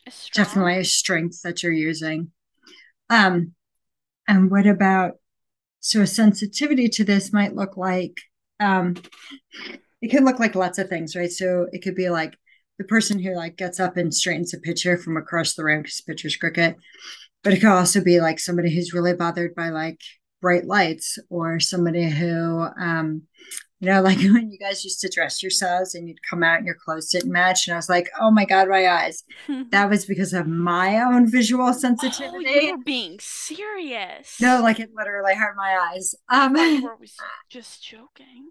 a 0.07 0.13
definitely 0.33 0.79
a 0.79 0.85
strength 0.85 1.43
that 1.43 1.63
you're 1.63 1.73
using. 1.73 2.31
Um 3.11 3.53
and 4.29 4.51
what 4.51 4.67
about 4.67 5.13
so 5.81 6.01
a 6.01 6.07
sensitivity 6.07 6.89
to 6.89 7.05
this 7.05 7.33
might 7.33 7.55
look 7.55 7.77
like 7.77 8.17
um 8.61 8.95
it 10.03 10.09
could 10.09 10.25
look 10.25 10.39
like 10.39 10.55
lots 10.55 10.79
of 10.79 10.89
things 10.89 11.17
right? 11.17 11.31
So 11.31 11.67
it 11.73 11.83
could 11.83 11.95
be 11.95 12.11
like 12.11 12.37
the 12.79 12.85
person 12.85 13.19
who 13.19 13.35
like 13.35 13.57
gets 13.57 13.81
up 13.81 13.97
and 13.97 14.13
straightens 14.13 14.55
a 14.55 14.59
picture 14.59 14.99
from 14.99 15.17
across 15.17 15.55
the 15.55 15.65
room 15.65 15.83
because 15.83 16.03
picture's 16.03 16.37
crooked 16.37 16.77
but 17.43 17.53
it 17.53 17.61
could 17.61 17.69
also 17.69 18.03
be 18.03 18.21
like 18.21 18.41
somebody 18.41 18.75
who's 18.75 18.93
really 18.93 19.15
bothered 19.15 19.55
by 19.55 19.69
like 19.71 20.01
bright 20.41 20.67
lights 20.67 21.19
or 21.31 21.59
somebody 21.61 22.09
who 22.11 22.67
um 22.81 23.23
you 23.81 23.89
know, 23.89 24.01
like 24.03 24.19
when 24.19 24.51
you 24.51 24.59
guys 24.59 24.85
used 24.85 25.01
to 25.01 25.09
dress 25.09 25.43
yourselves 25.43 25.95
and 25.95 26.09
you'd 26.09 26.23
come 26.29 26.43
out 26.43 26.59
and 26.59 26.67
your 26.67 26.77
clothes 26.77 27.09
didn't 27.09 27.33
match. 27.33 27.67
And 27.67 27.75
I 27.75 27.79
was 27.79 27.89
like, 27.89 28.09
oh 28.21 28.31
my 28.31 28.45
God, 28.45 28.69
my 28.69 28.87
eyes. 28.89 29.25
that 29.71 29.91
was 29.91 30.07
because 30.07 30.33
of 30.33 30.47
my 30.47 31.01
own 31.01 31.31
visual 31.31 31.73
sensitivity. 31.73 32.47
Oh, 32.47 32.61
you 32.61 32.77
were 32.77 32.85
being 32.85 33.19
serious. 33.21 34.41
No, 34.41 34.61
like 34.63 34.81
it 34.81 34.91
literally 34.95 35.35
hurt 35.35 35.57
my 35.57 35.91
eyes. 35.93 36.15
Um, 36.29 36.57
I 36.57 36.81
was 37.01 37.17
just 37.51 37.85
joking. 37.85 38.51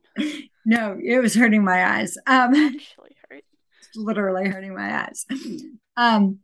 No, 0.66 0.98
it 1.04 1.20
was 1.20 1.36
hurting 1.36 1.64
my 1.64 1.86
eyes. 1.86 2.18
Um, 2.28 2.56
actually 2.56 3.16
hurt. 3.30 3.44
Literally 3.96 4.50
hurting 4.50 4.76
my 4.76 5.06
eyes. 5.06 5.26
Um, 5.96 6.40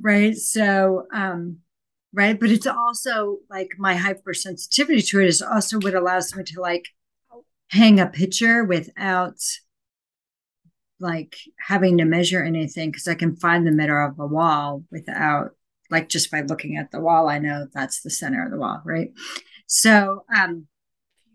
right. 0.00 0.36
So, 0.36 1.06
um, 1.12 1.58
right. 2.12 2.38
But 2.38 2.50
it's 2.50 2.66
also 2.66 3.38
like 3.50 3.70
my 3.78 3.94
hypersensitivity 3.94 5.06
to 5.08 5.20
it 5.20 5.28
is 5.28 5.42
also 5.42 5.78
what 5.78 5.94
allows 5.94 6.34
me 6.34 6.44
to 6.44 6.60
like 6.60 6.88
hang 7.68 8.00
a 8.00 8.06
picture 8.06 8.64
without 8.64 9.40
like 11.00 11.36
having 11.60 11.98
to 11.98 12.04
measure 12.04 12.42
anything 12.42 12.90
because 12.90 13.06
I 13.06 13.14
can 13.14 13.36
find 13.36 13.66
the 13.66 13.72
middle 13.72 14.04
of 14.04 14.18
a 14.18 14.26
wall 14.26 14.84
without 14.90 15.50
like 15.90 16.08
just 16.08 16.30
by 16.30 16.42
looking 16.42 16.76
at 16.76 16.90
the 16.90 17.00
wall, 17.00 17.28
I 17.28 17.38
know 17.38 17.66
that's 17.72 18.02
the 18.02 18.10
center 18.10 18.44
of 18.44 18.50
the 18.50 18.58
wall, 18.58 18.82
right? 18.84 19.12
So 19.66 20.24
um 20.34 20.66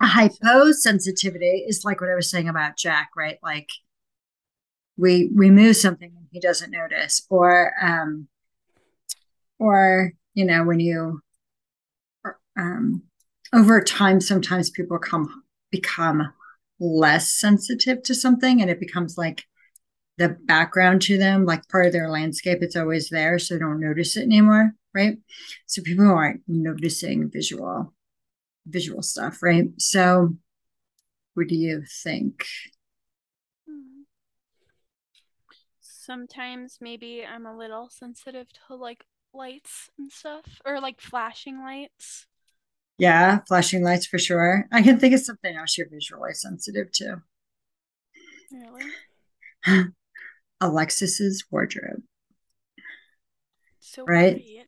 hyposensitivity 0.01 1.67
is 1.67 1.85
like 1.85 2.01
what 2.01 2.09
I 2.09 2.15
was 2.15 2.29
saying 2.29 2.49
about 2.49 2.77
Jack, 2.77 3.11
right? 3.15 3.37
Like 3.41 3.69
we 4.97 5.29
we 5.33 5.49
move 5.49 5.77
something 5.77 6.11
and 6.15 6.27
he 6.31 6.39
doesn't 6.39 6.71
notice, 6.71 7.25
or 7.29 7.73
um 7.81 8.27
or 9.59 10.13
you 10.33 10.45
know, 10.45 10.63
when 10.63 10.79
you 10.79 11.21
um 12.57 13.01
over 13.53 13.81
time 13.81 14.19
sometimes 14.21 14.69
people 14.69 14.97
come 14.97 15.43
become 15.71 16.31
less 16.79 17.31
sensitive 17.31 18.01
to 18.03 18.15
something 18.15 18.61
and 18.61 18.69
it 18.69 18.79
becomes 18.79 19.17
like 19.17 19.43
the 20.17 20.29
background 20.45 21.01
to 21.01 21.17
them, 21.17 21.45
like 21.45 21.67
part 21.69 21.87
of 21.87 21.91
their 21.91 22.09
landscape. 22.09 22.59
It's 22.61 22.75
always 22.75 23.09
there, 23.09 23.39
so 23.39 23.55
they 23.55 23.59
don't 23.59 23.79
notice 23.79 24.15
it 24.15 24.23
anymore, 24.23 24.73
right? 24.93 25.17
So 25.65 25.81
people 25.81 26.07
aren't 26.07 26.41
noticing 26.47 27.29
visual 27.31 27.93
visual 28.65 29.01
stuff, 29.01 29.41
right? 29.41 29.65
So 29.77 30.35
what 31.33 31.47
do 31.47 31.55
you 31.55 31.83
think? 32.03 32.45
Sometimes 35.79 36.77
maybe 36.81 37.25
I'm 37.25 37.45
a 37.45 37.57
little 37.57 37.89
sensitive 37.89 38.47
to 38.67 38.75
like 38.75 39.05
lights 39.33 39.89
and 39.97 40.11
stuff 40.11 40.61
or 40.65 40.79
like 40.79 41.01
flashing 41.01 41.61
lights. 41.61 42.27
Yeah, 42.97 43.39
flashing 43.47 43.83
lights 43.83 44.05
for 44.05 44.17
sure. 44.19 44.67
I 44.71 44.81
can 44.81 44.99
think 44.99 45.13
of 45.13 45.21
something 45.21 45.55
else 45.55 45.77
you're 45.77 45.89
visually 45.89 46.33
sensitive 46.33 46.91
to. 46.93 47.21
Really? 48.51 48.91
Alexis's 50.61 51.45
wardrobe. 51.49 52.03
So 53.79 54.05
right? 54.05 54.35
Bright. 54.35 54.67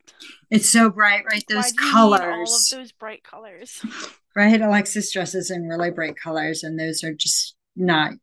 It's 0.51 0.69
so 0.69 0.89
bright, 0.89 1.23
right? 1.29 1.43
Those 1.47 1.71
colors. 1.71 2.21
all 2.21 2.43
of 2.43 2.81
those 2.81 2.91
bright 2.91 3.23
colors. 3.23 3.83
right? 4.35 4.61
Alexis 4.61 5.11
dresses 5.11 5.49
in 5.49 5.67
really 5.67 5.91
bright 5.91 6.15
colors, 6.17 6.63
and 6.63 6.79
those 6.79 7.03
are 7.03 7.13
just 7.13 7.55
not 7.75 8.13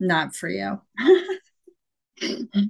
not 0.00 0.34
for 0.34 0.48
you. 0.48 0.80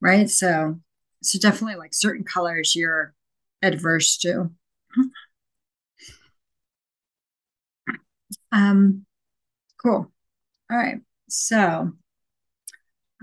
right? 0.00 0.30
So 0.30 0.80
so 1.22 1.38
definitely 1.38 1.76
like 1.76 1.94
certain 1.94 2.24
colors 2.24 2.74
you're 2.76 3.14
adverse 3.62 4.16
to. 4.18 4.50
Um, 8.52 9.04
cool. 9.82 10.10
All 10.70 10.76
right. 10.76 11.00
So 11.28 11.92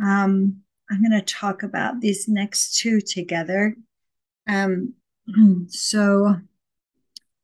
um, 0.04 0.62
I'm 0.90 1.02
going 1.02 1.20
to 1.20 1.22
talk 1.22 1.64
about 1.64 2.02
these 2.02 2.28
next 2.28 2.78
two 2.78 3.02
together. 3.02 3.76
Um, 4.48 4.94
so 5.68 6.36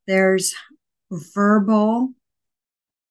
there's 0.08 0.54
verbal, 1.12 2.14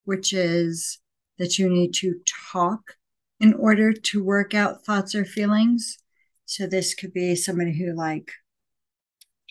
which 0.04 0.32
is 0.32 0.98
that 1.38 1.58
you 1.58 1.68
need 1.68 1.94
to 1.94 2.20
talk 2.52 2.96
in 3.40 3.54
order 3.54 3.92
to 3.92 4.22
work 4.22 4.54
out 4.54 4.84
thoughts 4.84 5.14
or 5.14 5.24
feelings. 5.24 5.98
So 6.50 6.66
this 6.66 6.94
could 6.94 7.12
be 7.12 7.36
somebody 7.36 7.78
who 7.78 7.94
like 7.94 8.32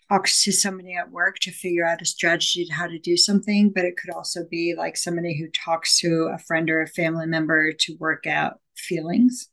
talks 0.10 0.44
to 0.44 0.52
somebody 0.52 0.96
at 0.96 1.10
work 1.10 1.40
to 1.40 1.50
figure 1.50 1.86
out 1.86 2.02
a 2.02 2.06
strategy 2.06 2.66
to 2.66 2.74
how 2.74 2.88
to 2.88 3.00
do 3.00 3.16
something, 3.16 3.72
but 3.74 3.86
it 3.86 3.96
could 3.96 4.14
also 4.14 4.42
be 4.52 4.76
like 4.78 4.98
somebody 4.98 5.40
who 5.40 5.48
talks 5.52 5.98
to 6.02 6.30
a 6.34 6.38
friend 6.38 6.70
or 6.70 6.82
a 6.82 6.88
family 6.90 7.26
member 7.26 7.72
to 7.72 7.96
work 8.02 8.28
out 8.28 8.60
feelings. 8.76 9.48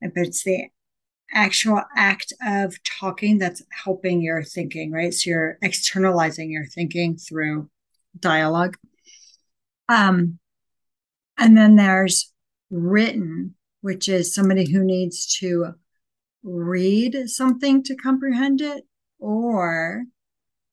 But 0.00 0.12
it's 0.14 0.42
the 0.42 0.68
actual 1.34 1.82
act 1.98 2.32
of 2.46 2.82
talking 2.82 3.36
that's 3.36 3.62
helping 3.84 4.22
your 4.22 4.42
thinking, 4.42 4.90
right? 4.90 5.12
So 5.12 5.28
you're 5.28 5.58
externalizing 5.60 6.50
your 6.50 6.64
thinking 6.64 7.18
through 7.18 7.68
dialogue. 8.18 8.78
Um, 9.90 10.38
and 11.36 11.58
then 11.58 11.76
there's 11.76 12.32
written, 12.70 13.54
which 13.82 14.08
is 14.08 14.34
somebody 14.34 14.72
who 14.72 14.82
needs 14.82 15.26
to 15.40 15.74
read 16.42 17.16
something 17.26 17.82
to 17.84 17.96
comprehend 17.96 18.60
it 18.60 18.84
or 19.18 20.04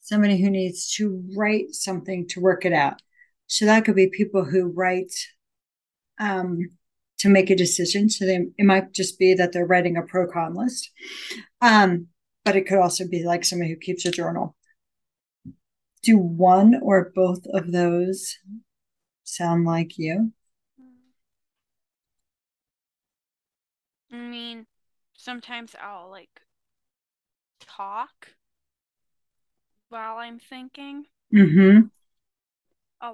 somebody 0.01 0.41
who 0.41 0.49
needs 0.49 0.93
to 0.95 1.23
write 1.35 1.73
something 1.73 2.27
to 2.29 2.39
work 2.39 2.65
it 2.65 2.73
out. 2.73 3.01
So 3.47 3.65
that 3.65 3.85
could 3.85 3.95
be 3.95 4.09
people 4.09 4.45
who 4.45 4.67
write 4.67 5.13
um, 6.19 6.59
to 7.19 7.29
make 7.29 7.49
a 7.49 7.55
decision. 7.55 8.09
So 8.09 8.25
they, 8.25 8.47
it 8.57 8.65
might 8.65 8.93
just 8.93 9.19
be 9.19 9.33
that 9.33 9.51
they're 9.51 9.65
writing 9.65 9.97
a 9.97 10.01
pro 10.01 10.27
con 10.27 10.55
list. 10.55 10.91
Um, 11.61 12.07
but 12.45 12.55
it 12.55 12.67
could 12.67 12.79
also 12.79 13.07
be 13.07 13.25
like 13.25 13.43
somebody 13.43 13.71
who 13.71 13.77
keeps 13.77 14.05
a 14.05 14.11
journal. 14.11 14.55
Do 16.03 16.17
one 16.17 16.79
or 16.81 17.11
both 17.13 17.45
of 17.53 17.71
those 17.71 18.37
sound 19.23 19.65
like 19.65 19.97
you? 19.97 20.31
I 24.11 24.15
mean, 24.15 24.65
sometimes 25.17 25.75
I'll 25.81 26.09
like 26.09 26.29
talk 27.59 28.29
while 29.89 30.17
I'm 30.17 30.39
thinking. 30.39 31.05
Mm-hmm. 31.33 31.87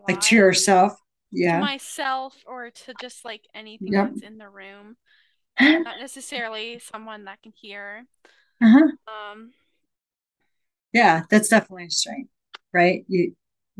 Like 0.07 0.22
to 0.22 0.36
yourself. 0.36 0.93
Yeah. 1.31 1.60
To 1.60 1.65
myself 1.65 2.36
or 2.45 2.69
to 2.69 2.93
just 3.01 3.25
like 3.25 3.41
anything 3.55 3.93
yep. 3.93 4.10
that's 4.10 4.22
in 4.22 4.38
the 4.38 4.50
room. 4.50 4.98
Not 5.60 6.00
necessarily 6.00 6.79
someone 6.79 7.25
that 7.25 7.41
can 7.41 7.53
hear. 7.60 8.05
Uh-huh. 8.62 8.91
Um 9.07 9.51
Yeah, 10.93 11.24
that's 11.29 11.50
definitely 11.50 11.86
a 11.86 11.89
strength, 11.89 12.29
right? 12.72 13.03
You 13.07 13.36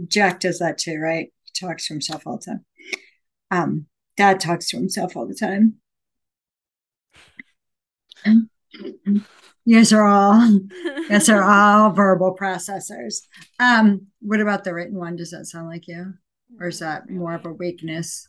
Jack 0.08 0.39
does 0.39 0.60
that 0.60 0.77
too, 0.77 0.98
right? 0.98 1.32
He 1.44 1.65
talks 1.65 1.88
to 1.88 1.94
himself 1.94 2.25
all 2.25 2.38
the 2.38 2.46
time. 2.46 2.65
Um, 3.51 3.86
dad 4.18 4.39
talks 4.39 4.70
to 4.70 4.77
himself 4.77 5.15
all 5.15 5.27
the 5.27 5.36
time. 5.36 5.75
Yes, 9.65 9.94
are 9.94 10.06
all 10.06 10.60
yes 11.10 11.27
they're 11.27 11.44
all 11.50 11.92
verbal 11.92 12.36
processors. 12.39 13.22
Um, 13.60 14.08
what 14.20 14.42
about 14.42 14.63
the 14.63 14.74
written 14.74 14.98
one? 14.98 15.15
Does 15.15 15.32
that 15.32 15.46
sound 15.46 15.70
like 15.70 15.88
you, 15.88 16.13
or 16.60 16.68
is 16.68 16.80
that 16.80 17.10
more 17.10 17.34
of 17.34 17.46
a 17.46 17.53
weakness? 17.53 18.27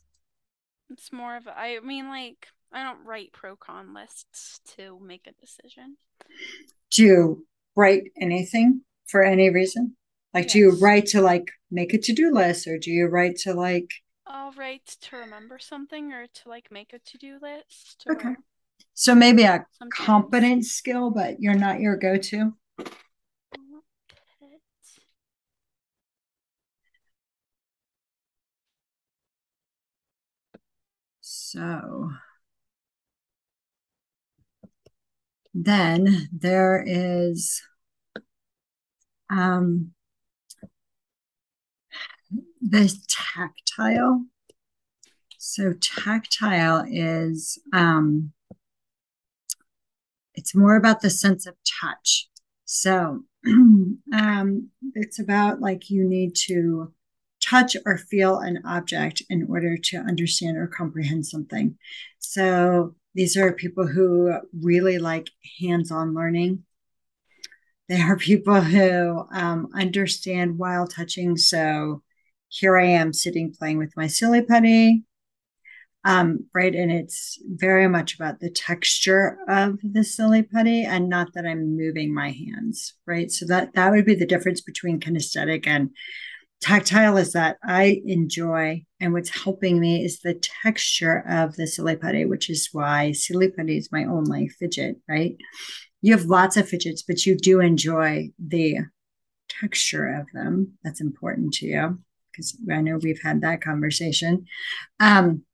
It's 0.91 1.13
more 1.13 1.37
of 1.37 1.47
a, 1.47 1.59
I 1.59 1.81
mean, 1.81 2.09
like 2.09 2.47
I 2.73 2.85
don't 2.85 3.05
write 3.05 3.33
pro 3.33 3.57
con 3.57 3.95
lists 3.95 4.61
to 4.77 5.01
make 5.01 5.27
a 5.27 5.33
decision. 5.41 5.97
Do 6.91 7.03
you 7.03 7.47
write 7.75 8.05
anything 8.21 8.83
for 9.07 9.23
any 9.23 9.51
reason? 9.51 9.97
Like, 10.33 10.45
yes. 10.45 10.53
do 10.53 10.59
you 10.61 10.79
write 10.79 11.07
to 11.07 11.21
like 11.21 11.51
make 11.71 11.95
a 11.95 11.99
to 11.99 12.13
do 12.13 12.33
list, 12.33 12.69
or 12.69 12.79
do 12.79 12.91
you 12.91 13.07
write 13.07 13.37
to 13.39 13.55
like? 13.55 13.91
I'll 14.27 14.53
write 14.53 14.97
to 15.03 15.17
remember 15.17 15.59
something, 15.59 16.13
or 16.13 16.27
to 16.27 16.49
like 16.49 16.71
make 16.71 16.93
a 16.93 16.99
to 16.99 17.19
do 17.19 17.39
list. 17.43 18.05
okay. 18.09 18.35
So 18.95 19.15
maybe 19.15 19.43
a 19.43 19.67
sometimes. 19.73 20.07
competent 20.07 20.65
skill, 20.65 21.11
but 21.11 21.41
you're 21.41 21.55
not 21.55 21.81
your 21.81 21.97
go 21.97 22.17
to. 22.17 22.55
So 31.21 32.11
then 35.53 36.29
there 36.33 36.85
is 36.87 37.63
um, 39.31 39.93
the 42.61 42.97
tactile. 43.09 44.27
So 45.39 45.75
tactile 45.75 46.85
is 46.89 47.59
um, 47.73 48.33
it's 50.35 50.55
more 50.55 50.76
about 50.76 51.00
the 51.00 51.11
sense 51.11 51.47
of 51.47 51.55
touch. 51.81 52.29
So 52.64 53.25
um, 53.47 54.69
it's 54.95 55.19
about 55.19 55.61
like 55.61 55.91
you 55.91 56.09
need 56.09 56.35
to 56.47 56.93
touch 57.43 57.76
or 57.85 57.99
feel 57.99 58.38
an 58.38 58.61
object 58.64 59.23
in 59.29 59.47
order 59.49 59.76
to 59.76 59.99
understand 59.99 60.57
or 60.57 60.67
comprehend 60.67 61.26
something. 61.26 61.76
So 62.19 62.95
these 63.14 63.37
are 63.37 63.53
people 63.53 63.87
who 63.87 64.35
really 64.61 64.99
like 64.99 65.31
hands 65.61 65.91
on 65.91 66.14
learning. 66.14 66.64
They 67.88 68.00
are 68.00 68.17
people 68.31 68.61
who 68.61 69.25
um, 69.33 69.69
understand 69.75 70.59
while 70.59 70.87
touching. 70.87 71.37
So 71.37 72.03
here 72.49 72.79
I 72.79 72.87
am 72.87 73.12
sitting 73.12 73.53
playing 73.53 73.79
with 73.79 73.97
my 73.97 74.07
silly 74.07 74.43
putty. 74.43 75.05
Um, 76.05 76.47
right. 76.55 76.75
And 76.75 76.93
it's 76.93 77.39
very 77.47 77.89
much 77.89 78.15
about 78.15 78.41
the 78.41 78.51
texture 78.51 79.39
of 79.49 79.79
the 79.83 80.05
silly 80.05 80.43
putty 80.43 80.83
and 80.83 81.09
not 81.09 81.33
that 81.35 81.47
I'm 81.47 81.77
moving 81.77 82.15
my 82.15 82.31
hands. 82.31 82.95
Right. 83.07 83.31
So 83.31 83.47
that 83.47 83.75
that 83.75 83.91
would 83.91 84.05
be 84.05 84.15
the 84.15 84.27
difference 84.27 84.61
between 84.61 85.01
kinesthetic 85.01 85.67
and 85.67 85.91
tactile 86.61 87.17
is 87.19 87.33
that 87.33 87.59
I 87.63 88.01
enjoy, 88.07 88.85
and 88.99 89.13
what's 89.13 89.43
helping 89.45 89.79
me 89.79 90.03
is 90.03 90.21
the 90.21 90.41
texture 90.63 91.23
of 91.29 91.57
the 91.57 91.67
silly 91.67 91.97
putty, 91.97 92.25
which 92.25 92.49
is 92.49 92.71
why 92.73 93.13
silly 93.13 93.51
putty 93.51 93.77
is 93.77 93.93
my 93.93 94.05
only 94.05 94.49
fidget, 94.49 94.97
right? 95.09 95.37
You 96.01 96.17
have 96.17 96.25
lots 96.25 96.57
of 96.57 96.69
fidgets, 96.69 97.03
but 97.03 97.27
you 97.27 97.37
do 97.37 97.61
enjoy 97.61 98.31
the 98.39 98.79
texture 99.49 100.07
of 100.09 100.27
them. 100.33 100.73
That's 100.83 101.01
important 101.01 101.53
to 101.55 101.67
you 101.67 101.99
because 102.31 102.57
I 102.71 102.81
know 102.81 102.99
we've 102.99 103.23
had 103.23 103.43
that 103.43 103.63
conversation. 103.63 104.47
Um, 105.01 105.45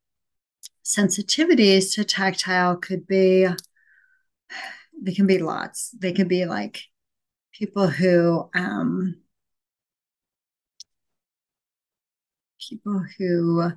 sensitivities 0.84 1.94
to 1.94 2.04
tactile 2.04 2.76
could 2.76 3.06
be, 3.06 3.46
they 5.02 5.12
can 5.12 5.26
be 5.26 5.38
lots. 5.38 5.90
They 5.98 6.12
can 6.12 6.28
be 6.28 6.46
like 6.46 6.82
people 7.52 7.86
who, 7.86 8.48
um, 8.54 9.16
people 12.68 13.04
who 13.18 13.72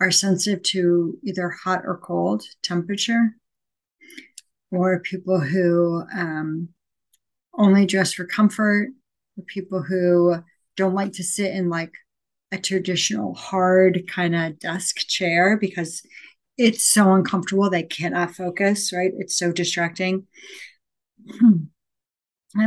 are 0.00 0.10
sensitive 0.10 0.62
to 0.62 1.18
either 1.22 1.48
hot 1.50 1.82
or 1.84 1.98
cold 1.98 2.42
temperature, 2.62 3.36
or 4.70 5.00
people 5.00 5.40
who 5.40 6.02
um, 6.14 6.68
only 7.56 7.86
dress 7.86 8.12
for 8.12 8.24
comfort, 8.24 8.88
or 9.36 9.44
people 9.46 9.82
who 9.82 10.34
don't 10.76 10.94
like 10.94 11.12
to 11.12 11.22
sit 11.22 11.54
in 11.54 11.70
like 11.70 11.92
a 12.50 12.58
traditional 12.58 13.34
hard 13.34 14.04
kind 14.08 14.34
of 14.34 14.58
desk 14.58 14.96
chair 15.08 15.56
because 15.56 16.02
it's 16.56 16.84
so 16.84 17.12
uncomfortable 17.12 17.68
they 17.68 17.82
cannot 17.82 18.34
focus, 18.34 18.92
right? 18.92 19.12
It's 19.18 19.36
so 19.36 19.52
distracting. 19.52 20.26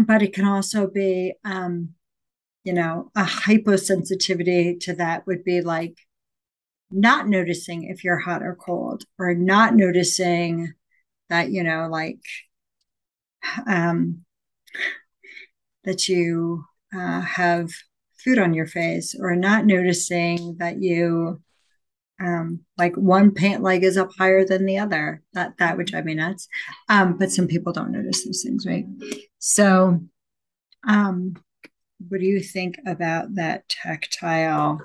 but 0.06 0.22
it 0.22 0.34
can 0.34 0.46
also 0.46 0.88
be 0.88 1.34
um, 1.46 1.96
you 2.68 2.74
know, 2.74 3.10
a 3.16 3.24
hyposensitivity 3.24 4.78
to 4.82 4.94
that 4.96 5.26
would 5.26 5.42
be 5.46 5.62
like 5.62 5.98
not 6.92 7.26
noticing 7.26 7.84
if 7.84 8.04
you're 8.04 8.20
hot 8.20 8.44
or 8.44 8.56
cold, 8.56 9.06
or 9.18 9.34
not 9.34 9.74
noticing 9.74 10.74
that, 11.30 11.50
you 11.50 11.64
know, 11.64 11.88
like 11.90 12.20
um, 13.66 14.26
that 15.86 16.10
you 16.10 16.66
uh, 16.94 17.22
have 17.22 17.70
food 18.22 18.38
on 18.38 18.54
your 18.54 18.68
face, 18.68 19.16
or 19.18 19.34
not 19.34 19.66
noticing 19.66 20.58
that 20.60 20.82
you 20.82 21.42
um, 22.20 22.62
like 22.78 22.96
one 22.96 23.32
pant 23.32 23.64
leg 23.64 23.84
is 23.84 23.98
up 23.98 24.10
higher 24.18 24.46
than 24.46 24.66
the 24.66 24.78
other. 24.78 25.22
That 25.34 25.58
that 25.60 25.78
would 25.78 25.88
drive 25.88 26.06
me 26.06 26.16
nuts. 26.16 26.48
Um, 26.90 27.18
but 27.18 27.32
some 27.32 27.48
people 27.48 27.74
don't 27.74 27.92
notice 27.92 28.26
those 28.26 28.44
things, 28.44 28.66
right? 28.66 28.86
So 29.40 30.02
um 30.88 31.36
what 32.10 32.20
do 32.20 32.26
you 32.26 32.42
think 32.42 32.80
about 32.86 33.36
that 33.36 33.68
tactile 33.70 34.82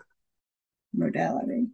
modality? 0.95 1.67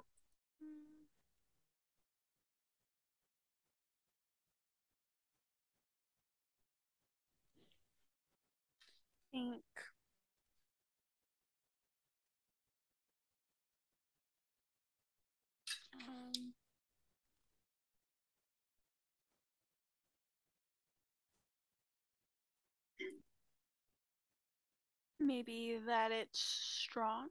Maybe 25.20 25.78
that 25.86 26.12
it's 26.12 26.40
strong. 26.40 27.28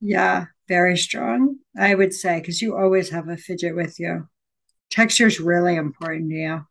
Yeah, 0.00 0.46
very 0.68 0.96
strong, 0.96 1.58
I 1.78 1.94
would 1.94 2.12
say, 2.12 2.40
because 2.40 2.60
you 2.60 2.76
always 2.76 3.10
have 3.10 3.28
a 3.28 3.36
fidget 3.36 3.76
with 3.76 4.00
you. 4.00 4.28
Texture 4.90 5.26
is 5.26 5.40
really 5.40 5.76
important 5.76 6.30
to 6.30 6.36
you. 6.36 6.66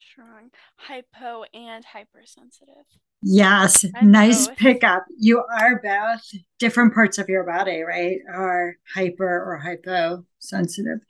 Strong, 0.00 0.50
hypo, 0.76 1.44
and 1.52 1.84
hypersensitive. 1.84 2.86
Yes, 3.22 3.84
I'm 3.94 4.10
nice 4.10 4.46
both. 4.46 4.56
pickup. 4.56 5.04
You 5.18 5.44
are 5.44 5.80
both 5.82 6.22
different 6.58 6.94
parts 6.94 7.18
of 7.18 7.28
your 7.28 7.44
body, 7.44 7.82
right? 7.82 8.18
Are 8.32 8.76
hyper 8.94 9.44
or 9.44 9.58
hypo 9.58 10.24
sensitive. 10.38 11.00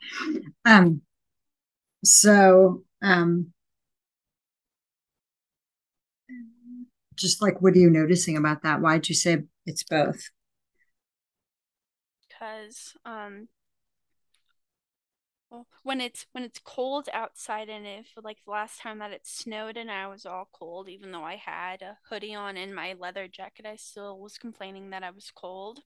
Um, 0.64 1.02
so 2.04 2.84
um 3.02 3.52
just 7.18 7.42
like 7.42 7.60
what 7.62 7.74
are 7.74 7.78
you 7.78 7.90
noticing 7.90 8.36
about 8.36 8.62
that 8.62 8.80
why'd 8.80 9.08
you 9.08 9.14
say 9.14 9.38
it's 9.66 9.84
both 9.84 10.30
because 12.28 12.96
um 13.04 13.48
well, 15.50 15.66
when 15.82 16.00
it's 16.00 16.26
when 16.32 16.44
it's 16.44 16.60
cold 16.62 17.08
outside 17.12 17.68
and 17.68 17.86
if 17.86 18.08
like 18.22 18.38
the 18.44 18.50
last 18.50 18.80
time 18.80 18.98
that 18.98 19.12
it 19.12 19.26
snowed 19.26 19.76
and 19.76 19.90
I 19.90 20.06
was 20.06 20.26
all 20.26 20.48
cold 20.52 20.88
even 20.88 21.10
though 21.10 21.24
I 21.24 21.36
had 21.36 21.80
a 21.82 21.98
hoodie 22.08 22.34
on 22.34 22.56
and 22.56 22.74
my 22.74 22.94
leather 22.98 23.28
jacket 23.28 23.64
I 23.66 23.76
still 23.76 24.18
was 24.18 24.36
complaining 24.38 24.90
that 24.90 25.02
I 25.02 25.10
was 25.10 25.32
cold 25.34 25.80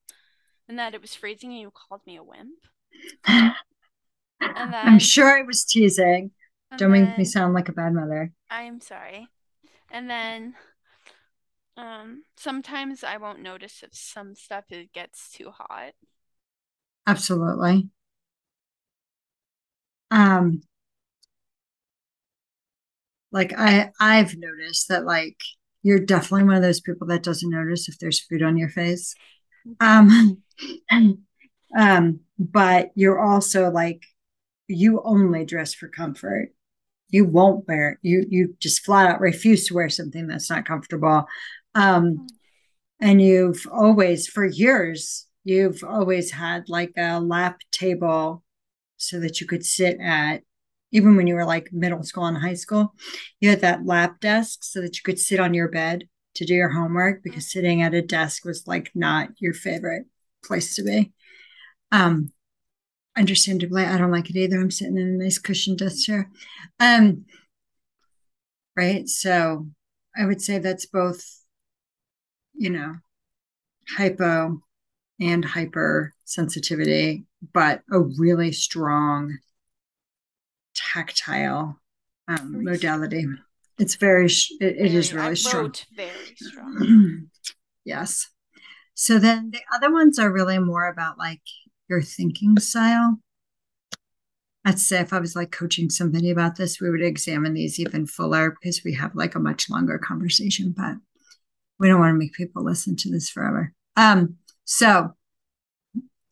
and 0.68 0.78
that 0.78 0.94
it 0.94 1.00
was 1.00 1.14
freezing 1.14 1.52
and 1.52 1.60
you 1.60 1.70
called 1.70 2.02
me 2.06 2.16
a 2.16 2.24
wimp. 2.24 2.58
and 3.26 3.54
then, 4.72 4.86
I'm 4.86 4.98
sure 4.98 5.36
it 5.38 5.46
was 5.46 5.64
teasing. 5.64 6.32
Don't 6.76 6.90
then, 6.90 7.06
make 7.06 7.18
me 7.18 7.24
sound 7.24 7.54
like 7.54 7.68
a 7.68 7.72
bad 7.72 7.92
mother. 7.92 8.32
I'm 8.50 8.80
sorry. 8.80 9.28
And 9.90 10.08
then 10.10 10.54
um, 11.76 12.24
sometimes 12.36 13.02
I 13.02 13.16
won't 13.16 13.40
notice 13.40 13.82
if 13.82 13.90
some 13.92 14.34
stuff 14.34 14.64
it 14.70 14.92
gets 14.92 15.30
too 15.30 15.50
hot. 15.50 15.92
Absolutely. 17.06 17.88
Um, 20.10 20.62
like 23.32 23.52
I 23.56 23.90
I've 23.98 24.36
noticed 24.36 24.88
that 24.88 25.04
like 25.04 25.38
you're 25.82 25.98
definitely 25.98 26.44
one 26.44 26.56
of 26.56 26.62
those 26.62 26.80
people 26.80 27.06
that 27.08 27.22
doesn't 27.22 27.50
notice 27.50 27.88
if 27.88 27.98
there's 27.98 28.20
food 28.20 28.42
on 28.42 28.56
your 28.56 28.68
face. 28.68 29.14
Um, 29.80 30.42
um, 31.76 32.20
but 32.38 32.90
you're 32.94 33.20
also 33.20 33.70
like 33.70 34.02
you 34.68 35.00
only 35.04 35.44
dress 35.44 35.74
for 35.74 35.88
comfort. 35.88 36.50
You 37.08 37.24
won't 37.24 37.66
wear 37.66 37.98
you 38.02 38.24
you 38.28 38.54
just 38.60 38.84
flat 38.84 39.10
out 39.10 39.20
refuse 39.20 39.66
to 39.66 39.74
wear 39.74 39.88
something 39.88 40.26
that's 40.26 40.50
not 40.50 40.66
comfortable 40.66 41.26
um, 41.74 42.26
and 43.00 43.20
you've 43.20 43.66
always, 43.70 44.28
for 44.28 44.44
years, 44.44 45.26
you've 45.44 45.82
always 45.82 46.30
had 46.30 46.68
like 46.68 46.92
a 46.96 47.20
lap 47.20 47.60
table 47.72 48.44
so 48.96 49.18
that 49.20 49.40
you 49.40 49.46
could 49.46 49.64
sit 49.64 49.98
at 50.00 50.42
even 50.92 51.16
when 51.16 51.26
you 51.26 51.34
were 51.34 51.46
like 51.46 51.72
middle 51.72 52.02
school 52.02 52.26
and 52.26 52.36
high 52.36 52.54
school, 52.54 52.94
you 53.40 53.48
had 53.48 53.62
that 53.62 53.84
lap 53.84 54.20
desk 54.20 54.62
so 54.62 54.80
that 54.82 54.96
you 54.96 55.02
could 55.02 55.18
sit 55.18 55.40
on 55.40 55.54
your 55.54 55.68
bed 55.68 56.04
to 56.34 56.44
do 56.44 56.54
your 56.54 56.68
homework 56.68 57.22
because 57.22 57.50
sitting 57.50 57.82
at 57.82 57.94
a 57.94 58.02
desk 58.02 58.44
was 58.44 58.66
like 58.66 58.90
not 58.94 59.30
your 59.38 59.54
favorite 59.54 60.04
place 60.44 60.74
to 60.76 60.82
be. 60.82 61.12
Um, 61.90 62.32
understandably, 63.16 63.84
I 63.84 63.98
don't 63.98 64.10
like 64.10 64.30
it 64.30 64.36
either. 64.36 64.60
I'm 64.60 64.70
sitting 64.70 64.98
in 64.98 65.08
a 65.08 65.24
nice 65.24 65.38
cushioned 65.38 65.78
desk 65.78 66.06
chair. 66.06 66.30
Um, 66.78 67.24
right. 68.76 69.08
So 69.08 69.68
I 70.16 70.26
would 70.26 70.40
say 70.42 70.58
that's 70.58 70.86
both, 70.86 71.24
you 72.62 72.70
know, 72.70 72.94
hypo 73.96 74.62
and 75.20 75.44
hypersensitivity, 75.44 77.24
but 77.52 77.82
a 77.90 77.98
really 77.98 78.52
strong 78.52 79.36
tactile 80.72 81.80
um, 82.28 82.62
modality. 82.62 83.26
It's 83.80 83.96
very, 83.96 84.26
it, 84.26 84.76
it 84.78 84.94
is 84.94 85.12
really 85.12 85.34
strong. 85.34 85.74
very 85.96 86.36
strong. 86.36 87.26
yes. 87.84 88.28
So 88.94 89.18
then 89.18 89.50
the 89.50 89.62
other 89.74 89.92
ones 89.92 90.20
are 90.20 90.30
really 90.30 90.60
more 90.60 90.86
about 90.88 91.18
like 91.18 91.42
your 91.88 92.00
thinking 92.00 92.60
style. 92.60 93.18
I'd 94.64 94.78
say 94.78 95.00
if 95.00 95.12
I 95.12 95.18
was 95.18 95.34
like 95.34 95.50
coaching 95.50 95.90
somebody 95.90 96.30
about 96.30 96.54
this, 96.54 96.80
we 96.80 96.90
would 96.90 97.02
examine 97.02 97.54
these 97.54 97.80
even 97.80 98.06
fuller 98.06 98.50
because 98.52 98.84
we 98.84 98.94
have 98.94 99.16
like 99.16 99.34
a 99.34 99.40
much 99.40 99.68
longer 99.68 99.98
conversation, 99.98 100.72
but 100.76 100.98
we 101.82 101.88
don't 101.88 101.98
want 101.98 102.14
to 102.14 102.18
make 102.18 102.32
people 102.32 102.64
listen 102.64 102.94
to 102.94 103.10
this 103.10 103.28
forever. 103.28 103.74
Um, 103.96 104.36
so 104.64 105.14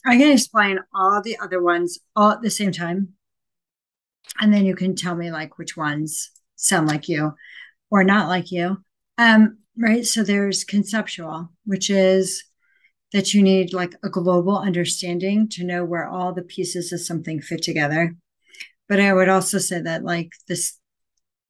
going 0.05 0.21
to 0.21 0.33
explain 0.33 0.79
all 0.95 1.21
the 1.21 1.37
other 1.43 1.61
ones 1.61 1.99
all 2.15 2.31
at 2.31 2.41
the 2.41 2.51
same 2.51 2.71
time. 2.71 3.09
And 4.41 4.55
then 4.55 4.65
you 4.65 4.77
can 4.77 4.95
tell 4.95 5.17
me 5.17 5.33
like 5.33 5.59
which 5.59 5.77
ones 5.77 6.31
sound 6.55 6.87
like 6.87 7.09
you 7.09 7.33
or 7.91 8.05
not 8.05 8.29
like 8.29 8.53
you. 8.53 8.79
Um, 9.19 9.59
right. 9.77 10.07
So 10.07 10.23
there's 10.23 10.63
conceptual, 10.63 11.51
which 11.65 11.91
is 11.91 12.45
that 13.13 13.35
you 13.35 13.43
need 13.43 13.75
like 13.75 13.97
a 14.05 14.09
global 14.09 14.57
understanding 14.57 15.49
to 15.49 15.65
know 15.65 15.85
where 15.85 16.07
all 16.07 16.33
the 16.33 16.43
pieces 16.43 16.93
of 16.93 17.01
something 17.01 17.41
fit 17.41 17.65
together. 17.65 18.15
But 18.89 19.01
I 19.01 19.13
would 19.13 19.29
also 19.29 19.59
say 19.59 19.83
that 19.83 20.05
like 20.05 20.31
this 20.47 20.79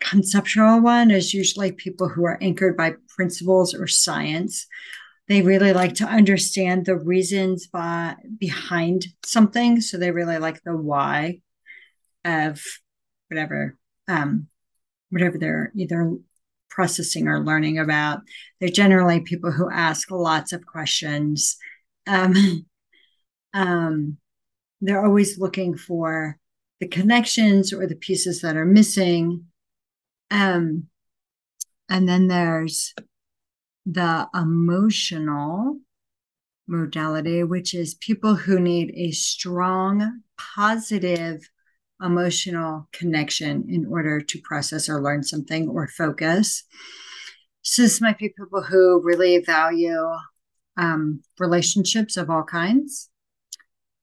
conceptual 0.00 0.80
one 0.80 1.10
is 1.10 1.34
usually 1.34 1.72
people 1.72 2.08
who 2.08 2.24
are 2.24 2.38
anchored 2.40 2.76
by 2.76 2.94
principles 3.08 3.74
or 3.74 3.86
science. 3.86 4.66
They 5.28 5.42
really 5.42 5.72
like 5.72 5.94
to 5.96 6.04
understand 6.04 6.86
the 6.86 6.96
reasons 6.96 7.66
by, 7.66 8.16
behind 8.38 9.06
something. 9.24 9.80
So 9.80 9.96
they 9.96 10.10
really 10.10 10.38
like 10.38 10.62
the 10.62 10.76
why 10.76 11.40
of 12.24 12.62
whatever 13.28 13.76
um, 14.08 14.48
whatever 15.10 15.38
they're 15.38 15.72
either 15.76 16.16
processing 16.68 17.28
or 17.28 17.44
learning 17.44 17.78
about. 17.78 18.20
They're 18.60 18.68
generally 18.68 19.20
people 19.20 19.52
who 19.52 19.70
ask 19.70 20.10
lots 20.10 20.52
of 20.52 20.66
questions. 20.66 21.56
Um, 22.06 22.66
um, 23.54 24.16
they're 24.80 25.04
always 25.04 25.38
looking 25.38 25.76
for 25.76 26.38
the 26.80 26.88
connections 26.88 27.72
or 27.72 27.86
the 27.86 27.96
pieces 27.96 28.40
that 28.40 28.56
are 28.56 28.64
missing. 28.64 29.46
Um, 30.30 30.86
and 31.88 32.08
then 32.08 32.28
there's 32.28 32.94
the 33.84 34.28
emotional 34.34 35.78
modality, 36.68 37.42
which 37.42 37.74
is 37.74 37.94
people 37.94 38.36
who 38.36 38.60
need 38.60 38.92
a 38.94 39.10
strong, 39.10 40.22
positive 40.38 41.50
emotional 42.02 42.88
connection 42.92 43.66
in 43.68 43.86
order 43.86 44.20
to 44.20 44.40
process 44.42 44.88
or 44.88 45.02
learn 45.02 45.22
something 45.22 45.68
or 45.68 45.88
focus. 45.88 46.64
So, 47.62 47.82
this 47.82 48.00
might 48.00 48.18
be 48.18 48.28
people 48.28 48.62
who 48.62 49.02
really 49.02 49.38
value 49.38 50.06
um, 50.76 51.22
relationships 51.38 52.16
of 52.16 52.30
all 52.30 52.44
kinds, 52.44 53.10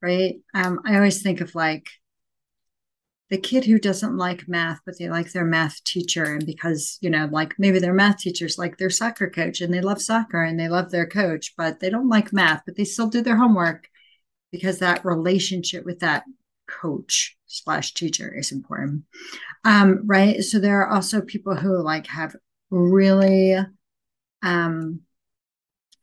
right? 0.01 0.35
Um, 0.53 0.79
I 0.85 0.95
always 0.95 1.23
think 1.23 1.41
of 1.41 1.55
like 1.55 1.87
the 3.29 3.37
kid 3.37 3.65
who 3.65 3.77
doesn't 3.77 4.15
like 4.15 4.47
math, 4.47 4.79
but 4.85 4.97
they 4.97 5.09
like 5.09 5.31
their 5.31 5.45
math 5.45 5.83
teacher. 5.83 6.23
And 6.23 6.45
because, 6.45 6.97
you 7.01 7.09
know, 7.09 7.27
like 7.31 7.55
maybe 7.57 7.79
their 7.79 7.93
math 7.93 8.19
teacher's 8.19 8.57
like 8.57 8.77
their 8.77 8.89
soccer 8.89 9.29
coach 9.29 9.59
and 9.59 9.73
they 9.73 9.81
love 9.81 10.01
soccer 10.01 10.41
and 10.41 10.59
they 10.59 10.69
love 10.69 10.91
their 10.91 11.07
coach, 11.07 11.53
but 11.57 11.79
they 11.79 11.89
don't 11.89 12.07
like 12.09 12.31
math, 12.31 12.61
but 12.65 12.77
they 12.77 12.85
still 12.85 13.09
do 13.09 13.21
their 13.21 13.35
homework 13.35 13.89
because 14.51 14.79
that 14.79 15.03
relationship 15.03 15.83
with 15.83 15.99
that 15.99 16.23
coach 16.67 17.37
slash 17.47 17.93
teacher 17.93 18.33
is 18.33 18.51
important. 18.51 19.03
Um, 19.65 20.01
right. 20.05 20.41
So 20.41 20.59
there 20.59 20.81
are 20.81 20.89
also 20.89 21.21
people 21.21 21.55
who 21.55 21.81
like 21.81 22.07
have 22.07 22.35
really 22.69 23.57
um 24.43 25.01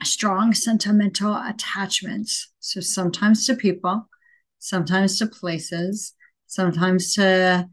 strong 0.02 0.52
sentimental 0.52 1.34
attachments. 1.34 2.52
So 2.60 2.80
sometimes 2.80 3.46
to 3.46 3.54
people, 3.54 4.08
sometimes 4.58 5.18
to 5.18 5.26
places, 5.26 6.14
sometimes 6.54 7.14
to 7.14 7.68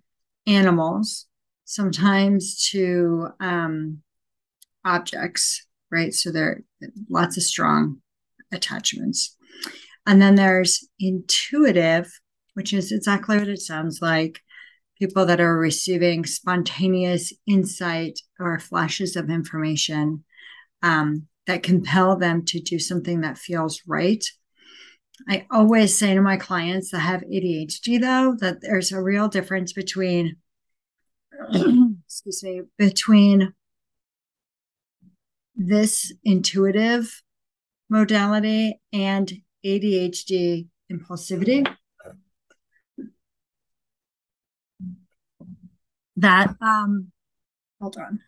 animals, 0.47 1.27
sometimes 1.65 2.67
to 2.71 3.27
um, 3.39 4.01
objects, 4.83 5.67
right? 5.91 6.13
So 6.13 6.31
there 6.31 6.47
are 6.47 6.87
lots 7.09 7.37
of 7.37 7.43
strong 7.43 8.01
attachments. 8.51 9.37
And 10.07 10.19
then 10.19 10.33
there's 10.33 10.87
intuitive, 10.99 12.11
which 12.55 12.73
is 12.73 12.91
exactly 12.91 13.37
what 13.37 13.47
it 13.47 13.61
sounds 13.61 13.99
like 14.01 14.39
people 14.97 15.27
that 15.27 15.39
are 15.39 15.57
receiving 15.57 16.25
spontaneous 16.25 17.33
insight 17.47 18.19
or 18.39 18.57
flashes 18.59 19.15
of 19.15 19.29
information 19.29 20.23
um, 20.81 21.27
that 21.45 21.61
compel 21.61 22.15
them 22.17 22.45
to 22.45 22.59
do 22.59 22.79
something 22.79 23.21
that 23.21 23.37
feels 23.37 23.81
right. 23.87 24.23
I 25.27 25.45
always 25.51 25.97
say 25.97 26.13
to 26.13 26.21
my 26.21 26.37
clients 26.37 26.91
that 26.91 26.99
have 26.99 27.21
ADHD, 27.21 28.01
though, 28.01 28.35
that 28.39 28.61
there's 28.61 28.91
a 28.91 29.01
real 29.01 29.27
difference 29.27 29.73
between, 29.73 30.37
excuse 31.53 32.43
me, 32.43 32.61
between 32.77 33.53
this 35.55 36.13
intuitive 36.23 37.21
modality 37.89 38.79
and 38.91 39.31
ADHD 39.65 40.67
impulsivity. 40.91 41.67
That, 46.17 46.55
um, 46.61 47.11
hold 47.79 47.97
on. 47.97 48.19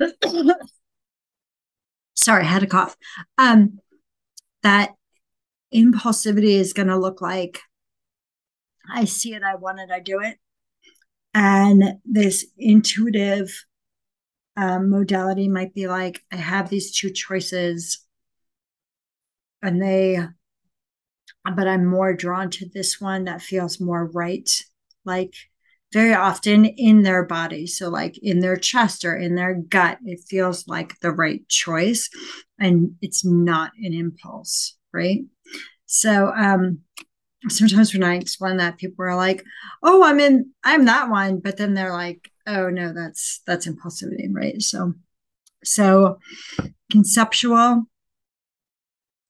Sorry, 2.14 2.44
I 2.44 2.46
had 2.46 2.62
a 2.62 2.66
cough. 2.66 2.96
Um, 3.38 3.78
that 4.62 4.94
impulsivity 5.74 6.54
is 6.54 6.72
going 6.72 6.88
to 6.88 6.96
look 6.96 7.20
like 7.20 7.60
I 8.90 9.04
see 9.04 9.34
it, 9.34 9.42
I 9.42 9.54
want 9.56 9.80
it, 9.80 9.90
I 9.90 10.00
do 10.00 10.20
it. 10.20 10.38
And 11.34 11.98
this 12.04 12.46
intuitive 12.56 13.64
um, 14.56 14.90
modality 14.90 15.46
might 15.48 15.74
be 15.74 15.86
like 15.86 16.22
I 16.32 16.36
have 16.36 16.68
these 16.68 16.96
two 16.96 17.10
choices, 17.10 18.04
and 19.62 19.80
they, 19.80 20.18
but 21.44 21.68
I'm 21.68 21.84
more 21.84 22.14
drawn 22.14 22.50
to 22.50 22.68
this 22.68 23.00
one 23.00 23.24
that 23.24 23.42
feels 23.42 23.78
more 23.80 24.06
right. 24.06 24.50
Like 25.04 25.34
very 25.92 26.14
often 26.14 26.64
in 26.64 27.02
their 27.02 27.24
body. 27.24 27.66
So, 27.66 27.88
like 27.88 28.18
in 28.18 28.40
their 28.40 28.56
chest 28.56 29.04
or 29.04 29.16
in 29.16 29.34
their 29.34 29.54
gut, 29.54 29.98
it 30.04 30.20
feels 30.28 30.66
like 30.66 30.98
the 31.00 31.10
right 31.10 31.46
choice 31.48 32.10
and 32.58 32.96
it's 33.00 33.24
not 33.24 33.72
an 33.82 33.94
impulse, 33.94 34.76
right? 34.92 35.20
So, 35.86 36.32
um, 36.34 36.80
sometimes 37.48 37.92
when 37.92 38.02
I 38.02 38.16
explain 38.16 38.56
that, 38.58 38.78
people 38.78 39.04
are 39.04 39.16
like, 39.16 39.44
oh, 39.82 40.02
I'm 40.02 40.20
in, 40.20 40.50
I'm 40.64 40.84
that 40.86 41.08
one. 41.08 41.38
But 41.38 41.56
then 41.56 41.74
they're 41.74 41.92
like, 41.92 42.30
oh, 42.46 42.68
no, 42.68 42.92
that's, 42.92 43.40
that's 43.46 43.66
impulsivity, 43.66 44.28
right? 44.30 44.60
So, 44.60 44.94
so 45.64 46.18
conceptual. 46.90 47.84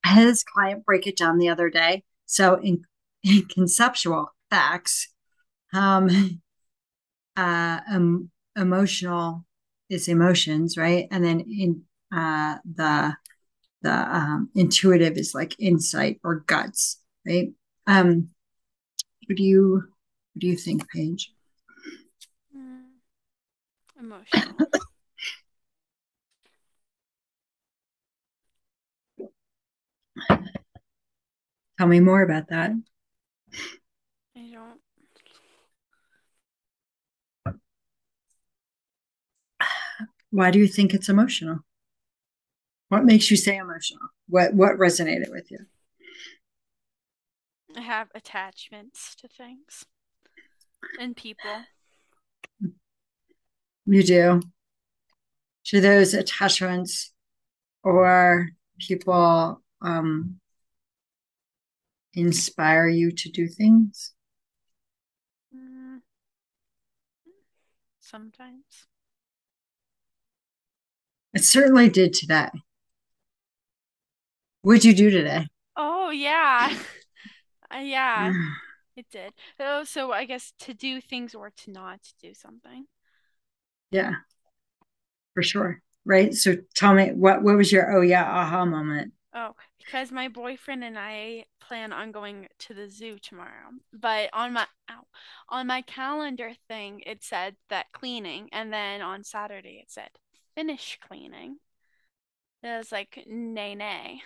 I 0.05 0.09
had 0.09 0.29
this 0.29 0.45
client 0.45 0.85
break 0.85 1.07
it 1.07 1.17
down 1.17 1.39
the 1.39 1.49
other 1.49 1.71
day. 1.71 2.05
So, 2.27 2.61
in, 2.61 2.83
in 3.23 3.45
conceptual 3.47 4.33
facts, 4.51 5.09
um, 5.73 6.41
uh, 7.37 7.81
um, 7.91 8.31
emotional 8.57 9.45
is 9.89 10.09
emotions, 10.09 10.77
right? 10.77 11.07
And 11.11 11.25
then 11.25 11.41
in 11.41 11.83
uh, 12.13 12.57
the 12.65 13.15
the 13.83 13.93
um, 13.93 14.51
intuitive 14.55 15.17
is 15.17 15.35
like 15.35 15.55
insight 15.59 16.21
or 16.25 16.45
guts, 16.47 17.01
right? 17.27 17.53
Um, 17.87 18.31
what 19.27 19.37
do 19.37 19.43
you 19.43 19.83
what 20.35 20.41
do 20.41 20.47
you 20.47 20.57
think, 20.57 20.89
Paige? 20.91 21.33
Mm, 22.57 22.85
emotional. 24.01 24.55
Tell 31.79 31.87
me 31.87 32.01
more 32.01 32.23
about 32.23 32.49
that. 32.49 32.73
I 34.37 34.51
don't. 34.53 34.81
Why 40.31 40.51
do 40.51 40.59
you 40.59 40.67
think 40.67 40.93
it's 40.93 41.09
emotional? 41.09 41.61
What 42.89 43.05
makes 43.05 43.31
you 43.31 43.37
say 43.37 43.57
emotional? 43.57 44.09
What 44.29 44.55
what 44.55 44.79
resonated 44.79 45.31
with 45.31 45.51
you? 45.51 45.59
I 47.77 47.83
have 47.83 48.09
attachments 48.15 49.15
to 49.17 49.29
things 49.29 49.85
and 50.99 51.17
people. 51.17 51.65
You 53.85 54.03
do. 54.03 54.43
Do 55.71 55.81
those 55.81 56.15
attachments 56.15 57.13
or 57.83 58.49
people 58.79 59.63
um, 59.83 60.41
inspire 62.15 62.89
you 62.89 63.13
to 63.13 63.31
do 63.31 63.49
things? 63.49 64.13
Mm, 65.55 66.01
sometimes. 68.01 68.87
It 71.35 71.45
certainly 71.45 71.91
did 71.91 72.15
today. 72.15 72.49
What'd 74.69 74.85
you 74.85 74.93
do 74.93 75.09
today? 75.09 75.47
Oh 75.79 76.11
yeah. 76.11 76.77
Uh, 77.71 77.81
yeah, 77.81 78.33
it 78.97 79.05
did. 79.11 79.35
Oh, 79.61 79.85
so 79.85 80.11
I 80.11 80.25
guess 80.25 80.55
to 80.61 80.73
do 80.73 81.03
things 81.03 81.35
or 81.35 81.51
to 81.51 81.71
not 81.71 82.01
do 82.19 82.33
something. 82.33 82.87
Yeah, 83.91 84.13
for 85.35 85.43
sure. 85.43 85.83
Right. 86.07 86.35
So 86.35 86.57
tell 86.75 86.95
me 86.95 87.13
what 87.13 87.43
what 87.43 87.57
was 87.59 87.71
your 87.71 87.95
oh 87.95 88.01
yeah 88.01 88.25
aha 88.25 88.65
moment? 88.65 89.13
Oh, 89.35 89.55
because 89.79 90.11
my 90.11 90.29
boyfriend 90.29 90.83
and 90.83 90.99
I 90.99 91.45
plan 91.61 91.93
on 91.93 92.11
going 92.11 92.49
to 92.61 92.75
the 92.75 92.89
zoo 92.89 93.19
tomorrow. 93.21 93.71
But 93.93 94.31
on 94.33 94.55
my 94.55 94.67
ow, 94.91 95.03
on 95.51 95.67
my 95.67 95.83
calendar 95.83 96.53
thing 96.69 97.03
it 97.05 97.23
said 97.23 97.57
that 97.69 97.93
cleaning 97.93 98.49
and 98.53 98.73
then 98.73 99.03
on 99.03 99.25
Saturday 99.25 99.81
it 99.83 99.91
said 99.91 100.11
finish 100.55 100.99
cleaning. 101.07 101.59
It 102.63 102.79
was 102.79 102.91
like 102.91 103.25
nay 103.27 103.75
nay. 103.75 104.23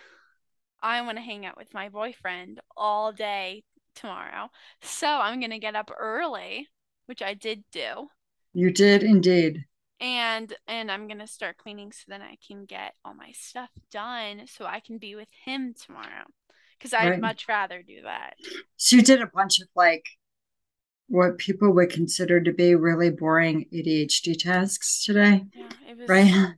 I 0.83 1.01
want 1.03 1.19
to 1.19 1.23
hang 1.23 1.47
out 1.47 1.57
with 1.57 1.75
my 1.75 1.89
boyfriend 1.89 2.61
all 2.77 3.13
day 3.13 3.65
tomorrow. 3.95 4.51
So 4.83 5.07
I'm 5.07 5.41
going 5.41 5.51
to 5.51 5.59
get 5.59 5.77
up 5.77 5.91
early, 5.99 6.69
which 7.07 7.23
I 7.23 7.35
did 7.35 7.65
do. 7.73 8.09
You 8.55 8.71
did 8.71 9.03
indeed. 9.03 9.67
And 10.01 10.53
and 10.67 10.91
I'm 10.91 11.07
going 11.07 11.21
to 11.21 11.27
start 11.29 11.59
cleaning 11.59 11.93
so 11.93 12.05
then 12.09 12.23
I 12.23 12.37
can 12.47 12.65
get 12.65 12.95
all 13.05 13.15
my 13.15 13.33
stuff 13.33 13.71
done 13.91 14.47
so 14.49 14.67
I 14.67 14.81
can 14.81 14.99
be 14.99 15.15
with 15.15 15.29
him 15.45 15.75
tomorrow. 15.75 16.25
Cuz 16.81 16.93
I'd 16.93 17.15
Right. 17.15 17.21
much 17.21 17.47
rather 17.49 17.83
do 17.83 18.03
that. 18.03 18.37
So 18.77 18.97
you 18.97 19.03
did 19.03 19.23
a 19.23 19.27
bunch 19.33 19.61
of 19.61 19.69
like 19.75 20.05
what 21.09 21.39
people 21.39 21.73
would 21.73 21.91
consider 21.91 22.41
to 22.41 22.53
be 22.53 22.75
really 22.75 23.11
boring 23.11 23.67
ADHD 23.73 24.35
tasks 24.35 25.05
today, 25.05 25.45
Yeah, 25.55 25.73
it 25.89 25.97
was 25.97 26.13
right? 26.13 26.57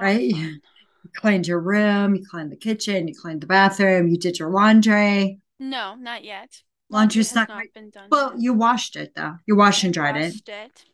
right? 0.00 0.30
fun. 0.30 0.62
You 1.02 1.10
cleaned 1.16 1.46
your 1.46 1.60
room, 1.60 2.14
you 2.14 2.24
cleaned 2.28 2.52
the 2.52 2.56
kitchen, 2.56 3.08
you 3.08 3.14
cleaned 3.14 3.40
the 3.40 3.46
bathroom, 3.46 4.08
you 4.08 4.18
did 4.18 4.38
your 4.38 4.50
laundry. 4.50 5.40
No, 5.58 5.94
not 5.94 6.24
yet. 6.24 6.62
Laundry's 6.90 7.34
not 7.34 7.48
not 7.48 7.54
quite- 7.54 7.74
been 7.74 7.90
done. 7.90 8.08
Well, 8.10 8.32
yet. 8.32 8.40
you 8.40 8.52
washed 8.54 8.96
it 8.96 9.14
though. 9.14 9.36
You 9.46 9.56
washed 9.56 9.84
and 9.84 9.94
dried 9.94 10.16
it. 10.16 10.32
Washed 10.32 10.48
it. 10.48 10.84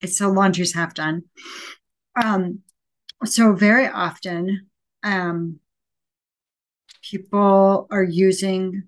It's 0.00 0.16
so 0.16 0.30
laundry's 0.30 0.74
half 0.74 0.94
done. 0.94 1.24
Um, 2.22 2.60
so 3.24 3.54
very 3.54 3.88
often, 3.88 4.68
um, 5.02 5.60
people 7.02 7.86
are 7.90 8.04
using, 8.04 8.84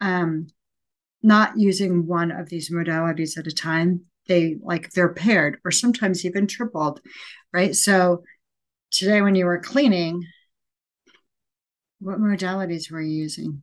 um, 0.00 0.48
not 1.22 1.58
using 1.58 2.06
one 2.06 2.30
of 2.30 2.48
these 2.48 2.70
modalities 2.70 3.38
at 3.38 3.46
a 3.46 3.52
time. 3.52 4.02
They 4.26 4.56
like 4.62 4.90
they're 4.90 5.12
paired 5.12 5.58
or 5.64 5.70
sometimes 5.70 6.24
even 6.24 6.46
tripled, 6.46 7.00
right? 7.52 7.74
So 7.74 8.22
today 8.90 9.20
when 9.22 9.34
you 9.34 9.46
were 9.46 9.58
cleaning, 9.58 10.24
what 12.00 12.18
modalities 12.18 12.90
were 12.90 13.00
you 13.00 13.12
using? 13.22 13.62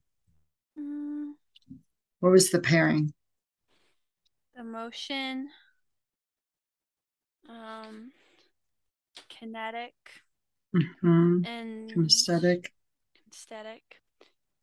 Mm, 0.80 1.34
What 2.20 2.32
was 2.32 2.52
the 2.52 2.60
pairing? 2.60 3.14
the 4.56 4.64
motion 4.64 5.50
um 7.50 8.12
kinetic 9.30 9.96
hmm 11.02 11.42
and 11.44 11.92
Kinesthetic. 11.92 12.72
kinesthetic 13.16 14.02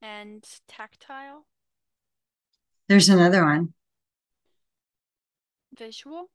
and 0.03 0.45
tactile 0.69 1.47
There's 2.89 3.09
another 3.11 3.45
one. 3.45 3.75
visual 5.77 6.31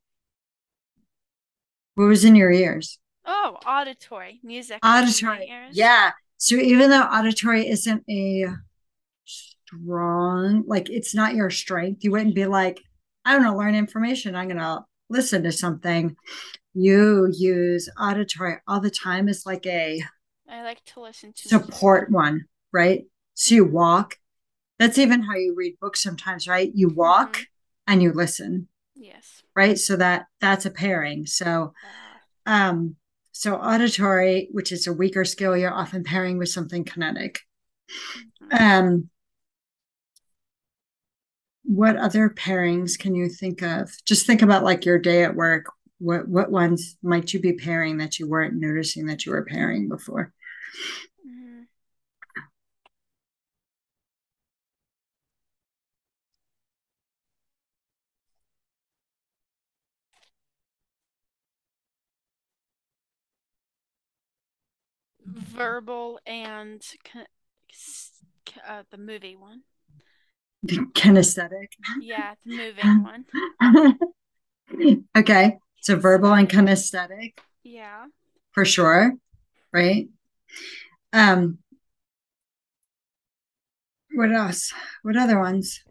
What 1.96 2.06
was 2.06 2.26
in 2.26 2.36
your 2.36 2.52
ears? 2.52 2.98
Oh 3.30 3.58
auditory 3.66 4.40
music 4.44 4.80
was 4.84 5.22
in 5.22 5.28
my 5.28 5.36
Auditory. 5.36 5.70
Yeah. 5.72 6.12
So 6.38 6.56
even 6.56 6.90
though 6.90 7.04
auditory 7.04 7.68
isn't 7.68 8.04
a 8.10 8.46
strong, 9.26 10.64
like 10.66 10.90
it's 10.90 11.14
not 11.14 11.36
your 11.36 11.50
strength, 11.50 12.04
you 12.04 12.12
wouldn't 12.12 12.36
be 12.36 12.46
like, 12.48 12.82
I 13.24 13.34
don't 13.34 13.44
know, 13.44 13.56
learn 13.56 13.76
information. 13.76 14.36
I'm 14.36 14.48
gonna 14.48 14.86
listen 15.10 15.44
to 15.44 15.52
something. 15.52 16.16
You 16.74 17.32
use 17.32 17.90
auditory 18.00 18.58
all 18.68 18.80
the 18.80 18.90
time 18.92 19.28
as 19.30 19.46
like 19.46 19.66
a 19.66 20.02
i 20.48 20.64
like 20.64 20.84
to 20.86 21.02
listen 21.02 21.32
to 21.34 21.50
support 21.50 22.10
one, 22.10 22.46
right? 22.72 23.04
So 23.36 23.56
you 23.56 23.66
walk. 23.66 24.16
That's 24.80 24.98
even 24.98 25.22
how 25.24 25.36
you 25.36 25.54
read 25.56 25.76
books 25.80 26.02
sometimes, 26.02 26.48
right? 26.48 26.72
You 26.74 26.90
walk 26.90 27.38
Mhm. 27.38 27.46
and 27.88 28.04
you 28.04 28.14
listen, 28.14 28.70
yes 28.96 29.44
right? 29.56 29.78
So 29.78 29.98
that 29.98 30.28
that's 30.40 30.66
a 30.66 30.72
pairing. 30.72 31.26
So 31.26 31.74
um 32.46 32.96
so 33.40 33.56
auditory, 33.56 34.50
which 34.52 34.74
is 34.74 34.86
a 34.86 34.92
weaker 34.92 35.24
skill, 35.24 35.56
you're 35.56 35.74
often 35.74 36.04
pairing 36.04 36.38
with 36.38 36.50
something 36.50 36.84
kinetic. 36.84 37.40
Um 38.52 39.10
what 41.64 41.96
other 41.98 42.30
pairings 42.30 42.98
can 42.98 43.16
you 43.16 43.30
think 43.30 43.62
of? 43.62 43.92
Just 44.06 44.26
think 44.26 44.42
about 44.42 44.64
like 44.64 44.86
your 44.86 45.00
day 45.00 45.24
at 45.24 45.36
work. 45.36 45.68
What 46.00 46.28
what 46.28 46.52
ones 46.52 46.98
might 47.02 47.34
you 47.34 47.40
be 47.40 47.54
pairing 47.54 47.98
that 47.98 48.20
you 48.20 48.28
weren't 48.28 48.56
noticing 48.56 49.06
that 49.06 49.26
you 49.26 49.32
were 49.32 49.46
pairing 49.46 49.88
before? 49.88 50.34
Verbal 65.34 66.20
and 66.26 66.82
ki- 67.04 67.20
s- 67.72 68.12
ki- 68.46 68.62
uh, 68.68 68.84
the 68.92 68.98
movie 68.98 69.36
one 69.36 69.62
Kinesthetic. 70.66 71.68
yeah 72.02 72.34
the 72.46 72.52
moving 72.52 73.04
one 73.04 73.26
okay. 75.18 75.58
So 75.82 75.96
verbal 75.96 76.34
and 76.34 76.50
kinesthetic 76.50 77.34
yeah 77.64 78.06
for 78.52 78.66
sure, 78.66 79.14
right? 79.72 80.08
Um 81.14 81.60
what 84.14 84.32
else? 84.32 84.74
What 85.04 85.18
other 85.18 85.40
ones 85.40 85.82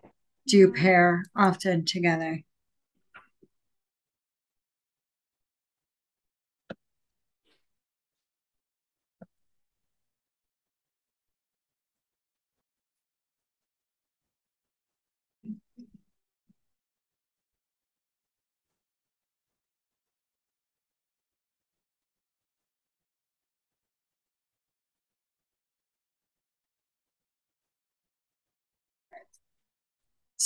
do 0.47 0.57
you 0.59 0.73
pair 0.73 1.25
often 1.37 1.85
together? 1.85 2.41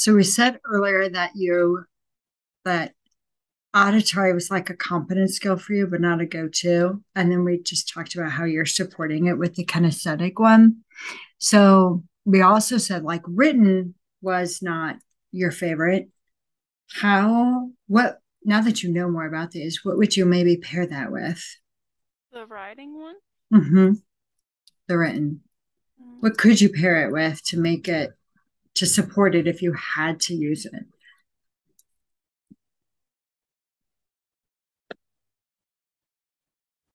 So 0.02 0.16
we 0.16 0.24
said 0.24 0.58
earlier 0.64 1.08
that 1.10 1.36
you 1.36 1.84
that 2.64 2.92
auditory 3.72 4.32
was 4.32 4.50
like 4.50 4.68
a 4.68 4.74
competent 4.74 5.30
skill 5.30 5.56
for 5.56 5.74
you, 5.74 5.86
but 5.86 6.00
not 6.00 6.20
a 6.20 6.26
go-to. 6.26 7.00
And 7.14 7.30
then 7.30 7.44
we 7.44 7.62
just 7.62 7.88
talked 7.88 8.16
about 8.16 8.32
how 8.32 8.42
you're 8.42 8.66
supporting 8.66 9.26
it 9.26 9.38
with 9.38 9.54
the 9.54 9.64
kinesthetic 9.64 10.40
one. 10.40 10.78
So 11.38 12.02
we 12.24 12.42
also 12.42 12.78
said 12.78 13.04
like 13.04 13.22
written 13.28 13.94
was 14.20 14.60
not 14.60 14.96
your 15.30 15.52
favorite. 15.52 16.08
How 16.94 17.70
what 17.86 18.18
now 18.44 18.60
that 18.60 18.82
you 18.82 18.92
know 18.92 19.08
more 19.08 19.28
about 19.28 19.52
these, 19.52 19.84
what 19.84 19.98
would 19.98 20.16
you 20.16 20.26
maybe 20.26 20.56
pair 20.56 20.84
that 20.84 21.12
with? 21.12 21.46
the 22.32 22.44
writing 22.44 22.98
one 22.98 23.14
Mm-hmm. 23.54 23.92
The 24.88 24.98
written. 24.98 25.42
Mm. 26.02 26.22
What 26.22 26.38
could 26.38 26.60
you 26.60 26.70
pair 26.70 27.06
it 27.06 27.12
with 27.12 27.40
to 27.44 27.56
make 27.56 27.86
it 27.86 28.10
to 28.74 28.86
support 28.86 29.34
it 29.34 29.46
if 29.46 29.62
you 29.62 29.72
had 29.74 30.20
to 30.20 30.34
use 30.34 30.66
it? 30.66 30.84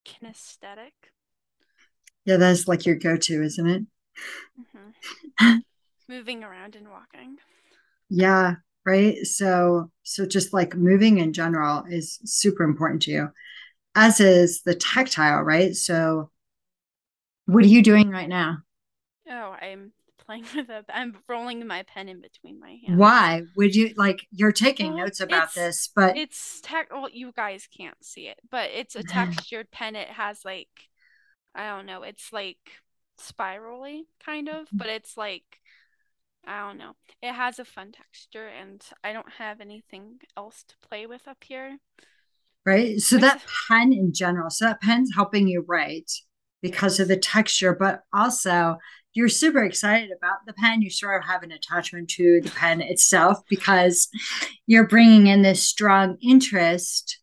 kinesthetic. 0.03 1.11
Yeah, 2.25 2.37
that's 2.37 2.67
like 2.67 2.85
your 2.85 2.95
go-to, 2.95 3.41
isn't 3.43 3.67
it? 3.67 3.83
hmm 4.73 4.89
Moving 6.07 6.43
around 6.43 6.75
and 6.75 6.89
walking. 6.89 7.37
Yeah, 8.09 8.55
right. 8.85 9.25
So, 9.25 9.91
so 10.03 10.25
just 10.25 10.53
like 10.53 10.75
moving 10.75 11.17
in 11.17 11.33
general 11.33 11.83
is 11.89 12.19
super 12.25 12.63
important 12.63 13.01
to 13.03 13.11
you, 13.11 13.29
as 13.95 14.19
is 14.19 14.61
the 14.63 14.75
tactile, 14.75 15.41
right? 15.43 15.75
So, 15.75 16.31
what 17.45 17.63
are 17.63 17.67
you 17.67 17.81
doing 17.81 18.09
right 18.09 18.29
now? 18.29 18.59
Oh, 19.29 19.55
I'm 19.61 19.91
playing 20.27 20.45
with 20.55 20.69
a. 20.69 20.85
I'm 20.93 21.17
rolling 21.27 21.65
my 21.65 21.83
pen 21.83 22.09
in 22.09 22.21
between 22.21 22.59
my 22.59 22.77
hands. 22.85 22.99
Why 22.99 23.43
would 23.55 23.75
you 23.75 23.93
like 23.95 24.19
you're 24.31 24.51
taking 24.51 24.93
Well, 24.93 25.05
notes 25.05 25.19
about 25.21 25.53
this, 25.55 25.89
but 25.95 26.17
It's 26.17 26.61
tech. 26.61 26.89
Well, 26.91 27.09
you 27.11 27.31
guys 27.35 27.67
can't 27.75 28.03
see 28.03 28.27
it, 28.27 28.39
but 28.51 28.69
it's 28.73 28.95
a 28.95 29.03
textured 29.03 29.71
pen. 29.71 29.95
It 29.95 30.09
has 30.09 30.45
like, 30.45 30.69
I 31.55 31.67
don't 31.69 31.85
know. 31.85 32.03
It's 32.03 32.31
like 32.31 32.59
spirally 33.17 34.05
kind 34.23 34.47
of, 34.49 34.67
mm-hmm. 34.67 34.77
but 34.77 34.87
it's 34.87 35.17
like, 35.17 35.43
I 36.45 36.59
don't 36.59 36.77
know. 36.77 36.93
It 37.21 37.33
has 37.33 37.59
a 37.59 37.65
fun 37.65 37.91
texture, 37.91 38.47
and 38.47 38.83
I 39.03 39.13
don't 39.13 39.31
have 39.37 39.59
anything 39.61 40.19
else 40.37 40.63
to 40.67 40.75
play 40.87 41.05
with 41.07 41.27
up 41.27 41.43
here. 41.43 41.77
right? 42.65 42.99
So 42.99 43.17
that 43.17 43.41
pen 43.67 43.93
in 43.93 44.13
general, 44.13 44.49
so 44.49 44.65
that 44.65 44.81
pen's 44.81 45.11
helping 45.15 45.47
you 45.47 45.63
write 45.67 46.11
because 46.61 46.99
of 46.99 47.07
the 47.07 47.17
texture, 47.17 47.75
but 47.75 48.01
also 48.13 48.77
you're 49.17 49.27
super 49.29 49.63
excited 49.63 50.11
about 50.15 50.45
the 50.45 50.53
pen. 50.53 50.83
You 50.83 50.91
sort 50.91 51.19
of 51.19 51.27
have 51.27 51.41
an 51.41 51.51
attachment 51.51 52.07
to 52.11 52.39
the 52.43 52.51
pen 52.51 52.81
itself 52.81 53.39
because 53.49 54.09
you're 54.67 54.87
bringing 54.87 55.25
in 55.25 55.41
this 55.41 55.65
strong 55.65 56.17
interest 56.21 57.19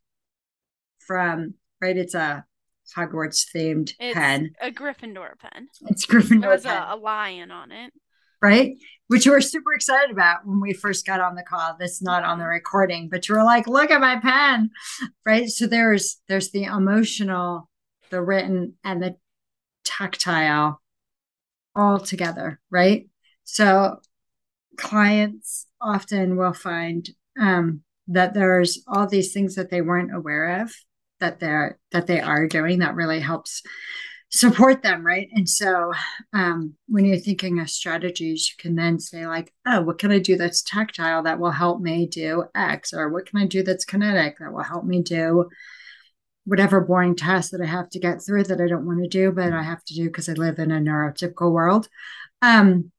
from, 0.98 1.54
right? 1.80 1.96
It's 1.96 2.14
a 2.14 2.44
Hogwarts 2.96 3.44
themed 3.54 3.92
pen. 4.12 4.54
a 4.60 4.72
Gryffindor 4.72 5.38
pen. 5.38 5.68
It's 5.82 6.04
Gryffindor 6.04 6.60
pen. 6.64 6.82
a, 6.82 6.94
a 6.94 6.96
lion 6.96 7.52
on 7.52 7.70
it. 7.70 7.92
right? 8.42 8.72
Which 9.06 9.24
you 9.24 9.30
were 9.30 9.40
super 9.40 9.72
excited 9.72 10.10
about 10.10 10.44
when 10.44 10.60
we 10.60 10.72
first 10.72 11.06
got 11.06 11.20
on 11.20 11.36
the 11.36 11.44
call. 11.44 11.76
That's 11.78 12.02
not 12.02 12.24
on 12.24 12.40
the 12.40 12.46
recording, 12.46 13.08
but 13.08 13.28
you 13.28 13.36
were 13.36 13.44
like, 13.44 13.68
"Look 13.68 13.92
at 13.92 14.00
my 14.00 14.18
pen," 14.18 14.70
right? 15.24 15.48
So 15.48 15.68
there's 15.68 16.20
there's 16.28 16.50
the 16.50 16.64
emotional, 16.64 17.68
the 18.10 18.20
written, 18.20 18.74
and 18.82 19.00
the 19.00 19.14
tactile 19.84 20.80
all 21.74 21.98
together, 21.98 22.60
right? 22.70 23.08
So 23.44 24.00
clients 24.76 25.66
often 25.80 26.36
will 26.36 26.52
find 26.52 27.08
um, 27.40 27.82
that 28.08 28.34
there's 28.34 28.82
all 28.86 29.06
these 29.06 29.32
things 29.32 29.54
that 29.54 29.70
they 29.70 29.80
weren't 29.80 30.14
aware 30.14 30.62
of 30.62 30.72
that 31.20 31.40
they're 31.40 31.78
that 31.92 32.06
they 32.06 32.20
are 32.20 32.46
doing 32.46 32.80
that 32.80 32.94
really 32.94 33.20
helps 33.20 33.62
support 34.30 34.82
them 34.82 35.06
right 35.06 35.28
and 35.32 35.48
so 35.48 35.92
um, 36.32 36.74
when 36.88 37.04
you're 37.04 37.16
thinking 37.16 37.60
of 37.60 37.70
strategies 37.70 38.50
you 38.50 38.60
can 38.60 38.74
then 38.74 38.98
say 38.98 39.26
like 39.26 39.52
oh 39.66 39.80
what 39.82 39.98
can 39.98 40.10
i 40.10 40.18
do 40.18 40.36
that's 40.36 40.62
tactile 40.62 41.22
that 41.22 41.38
will 41.38 41.52
help 41.52 41.80
me 41.80 42.06
do 42.06 42.44
x 42.54 42.92
or 42.92 43.10
what 43.10 43.26
can 43.26 43.38
i 43.38 43.46
do 43.46 43.62
that's 43.62 43.84
kinetic 43.84 44.38
that 44.38 44.52
will 44.52 44.62
help 44.62 44.84
me 44.84 45.02
do 45.02 45.48
whatever 46.44 46.80
boring 46.80 47.14
task 47.16 47.50
that 47.50 47.60
i 47.60 47.66
have 47.66 47.88
to 47.90 47.98
get 47.98 48.22
through 48.22 48.44
that 48.44 48.60
i 48.60 48.66
don't 48.66 48.86
want 48.86 49.00
to 49.02 49.08
do 49.08 49.32
but 49.32 49.52
i 49.52 49.62
have 49.62 49.84
to 49.84 49.94
do 49.94 50.04
because 50.06 50.28
i 50.28 50.32
live 50.32 50.58
in 50.58 50.70
a 50.70 50.78
neurotypical 50.80 51.52
world. 51.52 51.88
Um, 52.42 52.92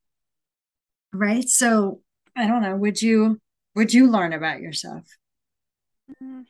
right? 1.14 1.48
So 1.50 2.02
i 2.36 2.48
don't 2.48 2.62
know 2.62 2.76
would 2.76 3.02
you 3.02 3.40
would 3.76 3.94
you 3.94 4.10
learn 4.10 4.34
about 4.34 4.62
yourself? 4.62 5.06
Mm, 6.22 6.46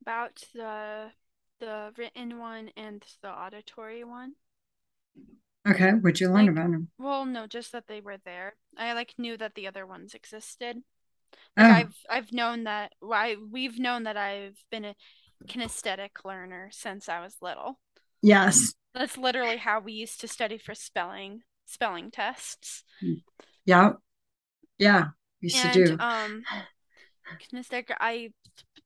About 0.00 0.42
the 0.54 1.10
the 1.60 1.92
written 1.96 2.38
one 2.38 2.70
and 2.76 3.02
the 3.22 3.28
auditory 3.30 4.04
one. 4.04 4.32
okay 5.68 5.92
would 5.94 6.20
you 6.20 6.28
learn 6.28 6.46
Like- 6.46 6.50
about 6.50 6.70
them 6.70 6.88
Well, 6.98 7.24
no, 7.26 7.46
just 7.46 7.72
that 7.72 7.86
they 7.88 8.00
were 8.00 8.18
there. 8.24 8.54
I 8.76 8.92
like 8.92 9.14
knew 9.18 9.36
that 9.36 9.54
the 9.54 9.66
other 9.66 9.86
ones 9.86 10.14
existed. 10.14 10.82
oh, 11.56 11.62
I've 11.64 11.96
I've 12.08 12.32
known 12.32 12.64
that 12.64 12.92
I 13.02 13.36
we've 13.50 13.78
known 13.78 14.04
that 14.04 14.16
I've 14.16 14.58
been 14.70 14.84
a 14.84 14.94
kinesthetic 15.46 16.24
learner 16.24 16.68
since 16.72 17.08
I 17.08 17.20
was 17.20 17.36
little. 17.42 17.80
yes 18.22 18.74
That's 18.94 19.18
literally 19.18 19.58
how 19.58 19.80
we 19.80 19.92
used 19.92 20.20
to 20.20 20.28
study 20.28 20.58
for 20.58 20.74
spelling 20.74 21.42
spelling 21.66 22.10
tests. 22.10 22.84
yeah 23.64 23.92
yeah 24.78 25.08
used 25.40 25.56
to 25.62 25.68
And 25.68 25.74
do 25.74 25.96
um 25.98 26.42
kinesthetic 27.40 27.90
I 27.98 28.30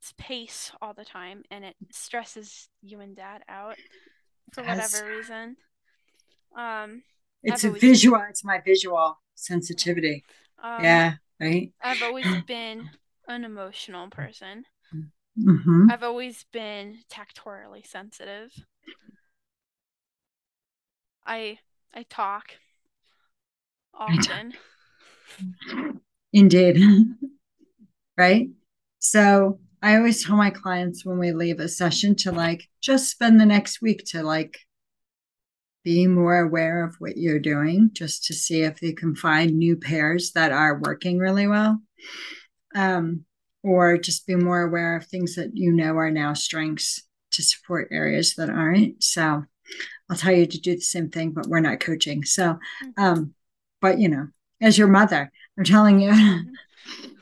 it's 0.00 0.14
pace 0.18 0.72
all 0.80 0.94
the 0.94 1.04
time 1.04 1.44
and 1.50 1.64
it 1.64 1.76
stresses 1.92 2.68
you 2.82 3.00
and 3.00 3.16
dad 3.16 3.42
out 3.48 3.78
for 4.52 4.64
whatever 4.64 5.06
reason. 5.06 5.56
Um 6.56 7.02
it's 7.42 7.64
a 7.64 7.70
visual 7.70 8.20
it's 8.28 8.44
my 8.44 8.60
visual 8.64 9.18
sensitivity 9.34 10.24
um 10.62 10.82
yeah 10.84 11.14
right 11.40 11.72
I've 11.82 12.02
always 12.02 12.36
been 12.46 12.90
an 13.28 13.44
emotional 13.44 14.08
person. 14.10 14.66
hmm 15.36 15.88
I've 15.88 16.02
always 16.02 16.44
been 16.44 17.04
tactorially 17.10 17.86
sensitive. 17.86 18.64
I 21.24 21.60
I 21.94 22.02
talk 22.02 22.58
often. 23.94 24.54
Indeed. 26.32 26.78
right? 28.16 28.48
So 28.98 29.58
I 29.82 29.96
always 29.96 30.24
tell 30.24 30.36
my 30.36 30.50
clients 30.50 31.04
when 31.04 31.18
we 31.18 31.32
leave 31.32 31.60
a 31.60 31.68
session 31.68 32.14
to 32.16 32.32
like 32.32 32.68
just 32.80 33.10
spend 33.10 33.40
the 33.40 33.46
next 33.46 33.80
week 33.80 34.04
to 34.08 34.22
like 34.22 34.58
be 35.84 36.06
more 36.06 36.38
aware 36.38 36.84
of 36.84 36.96
what 36.98 37.16
you're 37.16 37.40
doing, 37.40 37.90
just 37.92 38.24
to 38.26 38.34
see 38.34 38.62
if 38.62 38.82
you 38.82 38.94
can 38.94 39.14
find 39.14 39.54
new 39.54 39.76
pairs 39.76 40.32
that 40.32 40.52
are 40.52 40.80
working 40.80 41.18
really 41.18 41.46
well. 41.46 41.80
Um, 42.74 43.24
or 43.62 43.98
just 43.98 44.26
be 44.26 44.36
more 44.36 44.62
aware 44.62 44.96
of 44.96 45.06
things 45.06 45.34
that 45.36 45.50
you 45.54 45.72
know 45.72 45.96
are 45.96 46.10
now 46.10 46.32
strengths 46.32 47.02
to 47.32 47.42
support 47.42 47.88
areas 47.90 48.34
that 48.34 48.50
aren't. 48.50 49.02
So 49.02 49.44
I'll 50.08 50.16
tell 50.16 50.32
you 50.32 50.46
to 50.46 50.60
do 50.60 50.74
the 50.74 50.80
same 50.80 51.10
thing, 51.10 51.32
but 51.32 51.46
we're 51.46 51.60
not 51.60 51.80
coaching. 51.80 52.24
So, 52.24 52.58
um, 52.96 53.34
but 53.80 53.98
you 53.98 54.08
know, 54.08 54.28
as 54.60 54.76
your 54.76 54.88
mother, 54.88 55.30
I'm 55.58 55.64
telling 55.64 56.00
you, 56.00 56.12